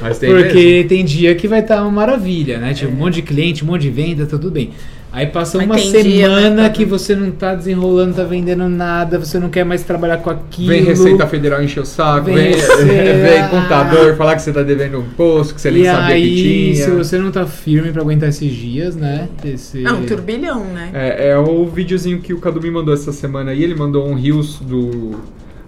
Mas 0.00 0.18
tem 0.18 0.30
Porque 0.30 0.54
mesmo. 0.54 0.88
tem 0.88 1.04
dia 1.04 1.34
que 1.34 1.46
vai 1.46 1.60
estar 1.60 1.82
uma 1.82 1.90
maravilha, 1.90 2.58
né? 2.58 2.72
Tipo, 2.72 2.92
um 2.92 2.96
monte 2.96 3.16
de 3.16 3.22
cliente, 3.22 3.62
um 3.62 3.66
monte 3.66 3.82
de 3.82 3.90
venda, 3.90 4.24
tá 4.24 4.38
tudo 4.38 4.50
bem. 4.50 4.70
Aí 5.16 5.28
passa 5.28 5.56
Mas 5.56 5.66
uma 5.66 5.76
dia, 6.02 6.26
semana 6.26 6.68
que 6.68 6.84
você 6.84 7.16
não 7.16 7.30
tá 7.30 7.54
desenrolando, 7.54 8.16
tá 8.16 8.22
vendendo 8.22 8.68
nada, 8.68 9.18
você 9.18 9.38
não 9.38 9.48
quer 9.48 9.64
mais 9.64 9.82
trabalhar 9.82 10.18
com 10.18 10.28
aquilo. 10.28 10.68
Vem 10.68 10.82
Receita 10.84 11.26
Federal 11.26 11.62
encher 11.62 11.80
o 11.80 11.86
saco, 11.86 12.26
Vem 12.26 12.34
vem, 12.34 12.52
vem 12.52 13.48
contador 13.48 14.14
falar 14.14 14.36
que 14.36 14.42
você 14.42 14.52
tá 14.52 14.62
devendo 14.62 14.98
um 14.98 15.00
imposto, 15.00 15.54
que 15.54 15.60
você 15.62 15.70
nem 15.70 15.86
sabia 15.86 16.16
aí, 16.16 16.28
que 16.28 16.76
se 16.76 16.84
tinha. 16.84 16.96
você 16.98 17.18
não 17.18 17.30
tá 17.30 17.46
firme 17.46 17.92
pra 17.92 18.02
aguentar 18.02 18.28
esses 18.28 18.52
dias, 18.52 18.94
né? 18.94 19.26
Esse... 19.42 19.86
É 19.86 19.90
um 19.90 20.04
turbilhão, 20.04 20.62
né? 20.64 20.90
É, 20.92 21.30
é 21.30 21.38
o 21.38 21.64
videozinho 21.64 22.20
que 22.20 22.34
o 22.34 22.38
Cadu 22.38 22.60
me 22.60 22.70
mandou 22.70 22.92
essa 22.92 23.10
semana 23.10 23.52
aí, 23.52 23.64
ele 23.64 23.74
mandou 23.74 24.06
um 24.06 24.12
Reels 24.12 24.58
do, 24.60 25.12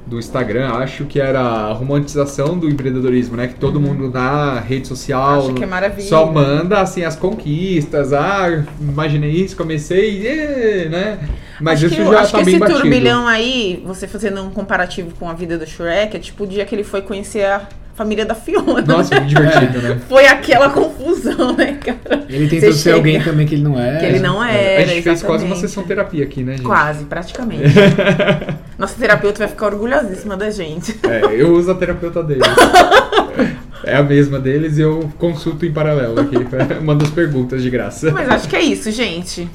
do 0.09 0.19
Instagram, 0.19 0.71
acho 0.75 1.05
que 1.05 1.21
era 1.21 1.41
a 1.41 1.73
romantização 1.73 2.57
do 2.59 2.69
empreendedorismo, 2.69 3.37
né? 3.37 3.47
Que 3.47 3.55
todo 3.55 3.79
mundo 3.79 4.11
na 4.11 4.59
rede 4.61 4.89
social 4.89 5.41
Acho 5.41 5.55
que 5.55 5.63
é 5.63 5.67
maravilha. 5.67 6.09
só 6.09 6.25
manda 6.33 6.81
assim 6.81 7.05
as 7.05 7.15
conquistas, 7.15 8.13
ah, 8.13 8.65
imaginei 8.81 9.31
isso, 9.31 9.57
comecei, 9.57 10.23
e, 10.27 10.89
né? 10.89 11.19
Mas 11.61 11.79
acho 11.79 11.87
isso 11.87 11.97
que, 11.97 12.11
já 12.11 12.21
acho 12.21 12.33
tá 12.33 12.39
que 12.39 12.45
bem 12.45 12.55
esse 12.55 12.61
batido. 12.61 12.81
turbilhão 12.81 13.27
aí, 13.27 13.83
você 13.85 14.07
fazendo 14.09 14.43
um 14.43 14.51
comparativo 14.51 15.11
com 15.19 15.29
a 15.29 15.35
vida 15.35 15.59
do 15.59 15.67
Shrek, 15.67 16.17
é 16.17 16.21
tipo 16.21 16.45
o 16.45 16.47
dia 16.47 16.65
que 16.65 16.75
ele 16.75 16.85
foi 16.85 17.03
conhecer 17.03 17.45
a 17.45 17.69
família 17.95 18.25
da 18.25 18.35
Fiona. 18.35 18.81
Nossa, 18.81 19.17
muito 19.17 19.29
divertido, 19.29 19.83
né? 19.83 19.99
Foi 20.09 20.25
aquela 20.25 20.71
confusão, 20.71 21.57
né, 21.57 21.73
cara? 21.85 22.25
Ele 22.29 22.47
tentou 22.49 22.71
Você 22.71 22.73
ser 22.75 22.83
chega- 22.91 22.97
alguém 22.97 23.21
também 23.21 23.45
que 23.45 23.57
ele 23.57 23.65
não 23.65 23.77
é. 23.77 23.99
Que 23.99 24.07
ele 24.07 24.21
não 24.21 24.43
era. 24.45 24.85
a 24.85 24.87
gente 24.87 25.03
fez 25.03 25.21
quase 25.21 25.45
uma 25.45 25.55
exatamente. 25.55 25.61
sessão 25.61 25.83
terapia 25.83 26.23
aqui, 26.23 26.45
né, 26.45 26.53
gente? 26.53 26.63
Quase, 26.65 27.05
praticamente. 27.07 27.65
Nossa 28.79 28.95
terapeuta 28.99 29.39
vai 29.41 29.49
ficar 29.49 29.67
orgulhosíssima 29.67 30.37
da 30.37 30.51
gente. 30.51 30.99
É, 31.03 31.25
eu 31.35 31.53
uso 31.53 31.71
a 31.71 31.75
terapeuta 31.75 32.23
deles. 32.23 32.47
É 33.85 33.97
a 33.97 34.03
mesma 34.03 34.39
deles 34.39 34.77
e 34.77 34.81
eu 34.81 35.09
consulto 35.19 35.65
em 35.65 35.73
paralelo 35.73 36.21
aqui. 36.21 36.37
Mando 36.85 37.05
as 37.05 37.11
perguntas 37.11 37.63
de 37.63 37.71
graça. 37.71 38.11
Mas 38.11 38.29
acho 38.29 38.49
que 38.49 38.57
é 38.57 38.61
isso, 38.61 38.91
gente. 38.91 39.49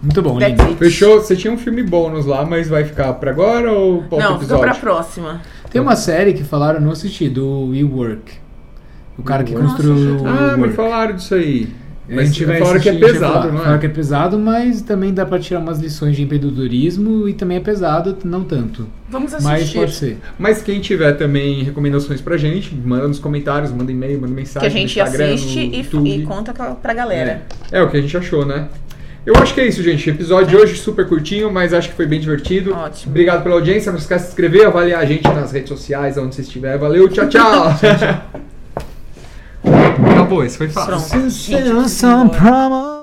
Muito 0.00 0.20
bom, 0.20 0.38
That's 0.38 0.52
lindo. 0.58 0.70
it. 0.72 0.78
Fechou? 0.78 1.20
Você 1.20 1.34
tinha 1.34 1.52
um 1.52 1.56
filme 1.56 1.82
bônus 1.82 2.26
lá, 2.26 2.44
mas 2.44 2.68
vai 2.68 2.84
ficar 2.84 3.12
pra 3.14 3.30
agora 3.30 3.72
ou 3.72 4.02
pra 4.02 4.16
outro 4.16 4.30
Não, 4.32 4.40
fica 4.40 4.58
pra 4.58 4.74
próxima. 4.74 5.40
Tem 5.70 5.80
uma 5.80 5.96
série 5.96 6.32
que 6.34 6.44
falaram, 6.44 6.80
não 6.80 6.90
assisti, 6.92 7.28
do 7.28 7.70
WeWork. 7.70 8.32
O 9.18 9.22
cara 9.22 9.42
que 9.42 9.54
Nossa, 9.54 9.66
construiu 9.76 10.16
o 10.20 10.26
Ah, 10.26 10.56
me 10.56 10.68
falaram 10.70 11.16
disso 11.16 11.34
aí. 11.34 11.68
A 12.12 12.14
Mas 12.14 12.28
gente 12.28 12.44
vai 12.44 12.58
falaram 12.58 12.78
que 12.78 12.88
é 12.90 12.92
a 12.92 12.98
pesado, 12.98 13.52
não 13.52 13.74
é? 13.74 13.78
que 13.78 13.86
é 13.86 13.88
pesado, 13.88 14.38
mas 14.38 14.82
também 14.82 15.14
dá 15.14 15.24
pra 15.24 15.38
tirar 15.38 15.60
umas 15.60 15.78
lições 15.78 16.14
de 16.14 16.22
empreendedorismo 16.22 17.26
e 17.26 17.32
também 17.32 17.56
é 17.56 17.60
pesado, 17.60 18.14
não 18.22 18.44
tanto. 18.44 18.86
Vamos 19.08 19.32
Mas 19.32 19.44
assistir. 19.46 19.78
pode 19.78 19.94
ser. 19.94 20.18
Mas 20.38 20.60
quem 20.60 20.78
tiver 20.78 21.12
também 21.14 21.62
recomendações 21.62 22.20
pra 22.20 22.36
gente, 22.36 22.74
manda 22.74 23.08
nos 23.08 23.18
comentários, 23.18 23.72
manda 23.72 23.90
e-mail, 23.90 24.16
manda 24.20 24.28
que 24.28 24.34
mensagem 24.34 24.68
a 24.68 24.70
gente 24.70 25.00
assiste 25.00 25.88
no 25.94 26.06
e, 26.06 26.20
e 26.20 26.22
conta 26.24 26.52
pra 26.52 26.92
galera. 26.92 27.42
É, 27.70 27.78
é 27.78 27.82
o 27.82 27.88
que 27.88 27.96
a 27.96 28.00
gente 28.02 28.14
achou, 28.14 28.44
né? 28.44 28.68
Eu 29.24 29.34
acho 29.36 29.54
que 29.54 29.60
é 29.60 29.66
isso, 29.66 29.82
gente. 29.82 30.10
Episódio 30.10 30.48
de 30.48 30.56
hoje 30.56 30.76
super 30.76 31.08
curtinho, 31.08 31.50
mas 31.50 31.72
acho 31.72 31.88
que 31.88 31.94
foi 31.94 32.06
bem 32.06 32.20
divertido. 32.20 32.74
Ótimo. 32.74 33.12
Obrigado 33.12 33.42
pela 33.42 33.54
audiência. 33.54 33.90
Não 33.90 33.98
esquece 33.98 34.24
de 34.24 34.26
se 34.26 34.32
inscrever, 34.32 34.66
avaliar 34.66 35.00
a 35.00 35.04
gente 35.06 35.22
nas 35.28 35.52
redes 35.52 35.68
sociais, 35.68 36.18
onde 36.18 36.34
você 36.34 36.42
estiver. 36.42 36.76
Valeu, 36.76 37.08
tchau, 37.08 37.28
tchau. 37.28 37.72
Acabou, 40.32 40.44
esse 40.44 40.56
foi 40.58 40.68
fácil. 40.68 40.88
Pronto. 40.90 41.08
Promise. 42.30 43.01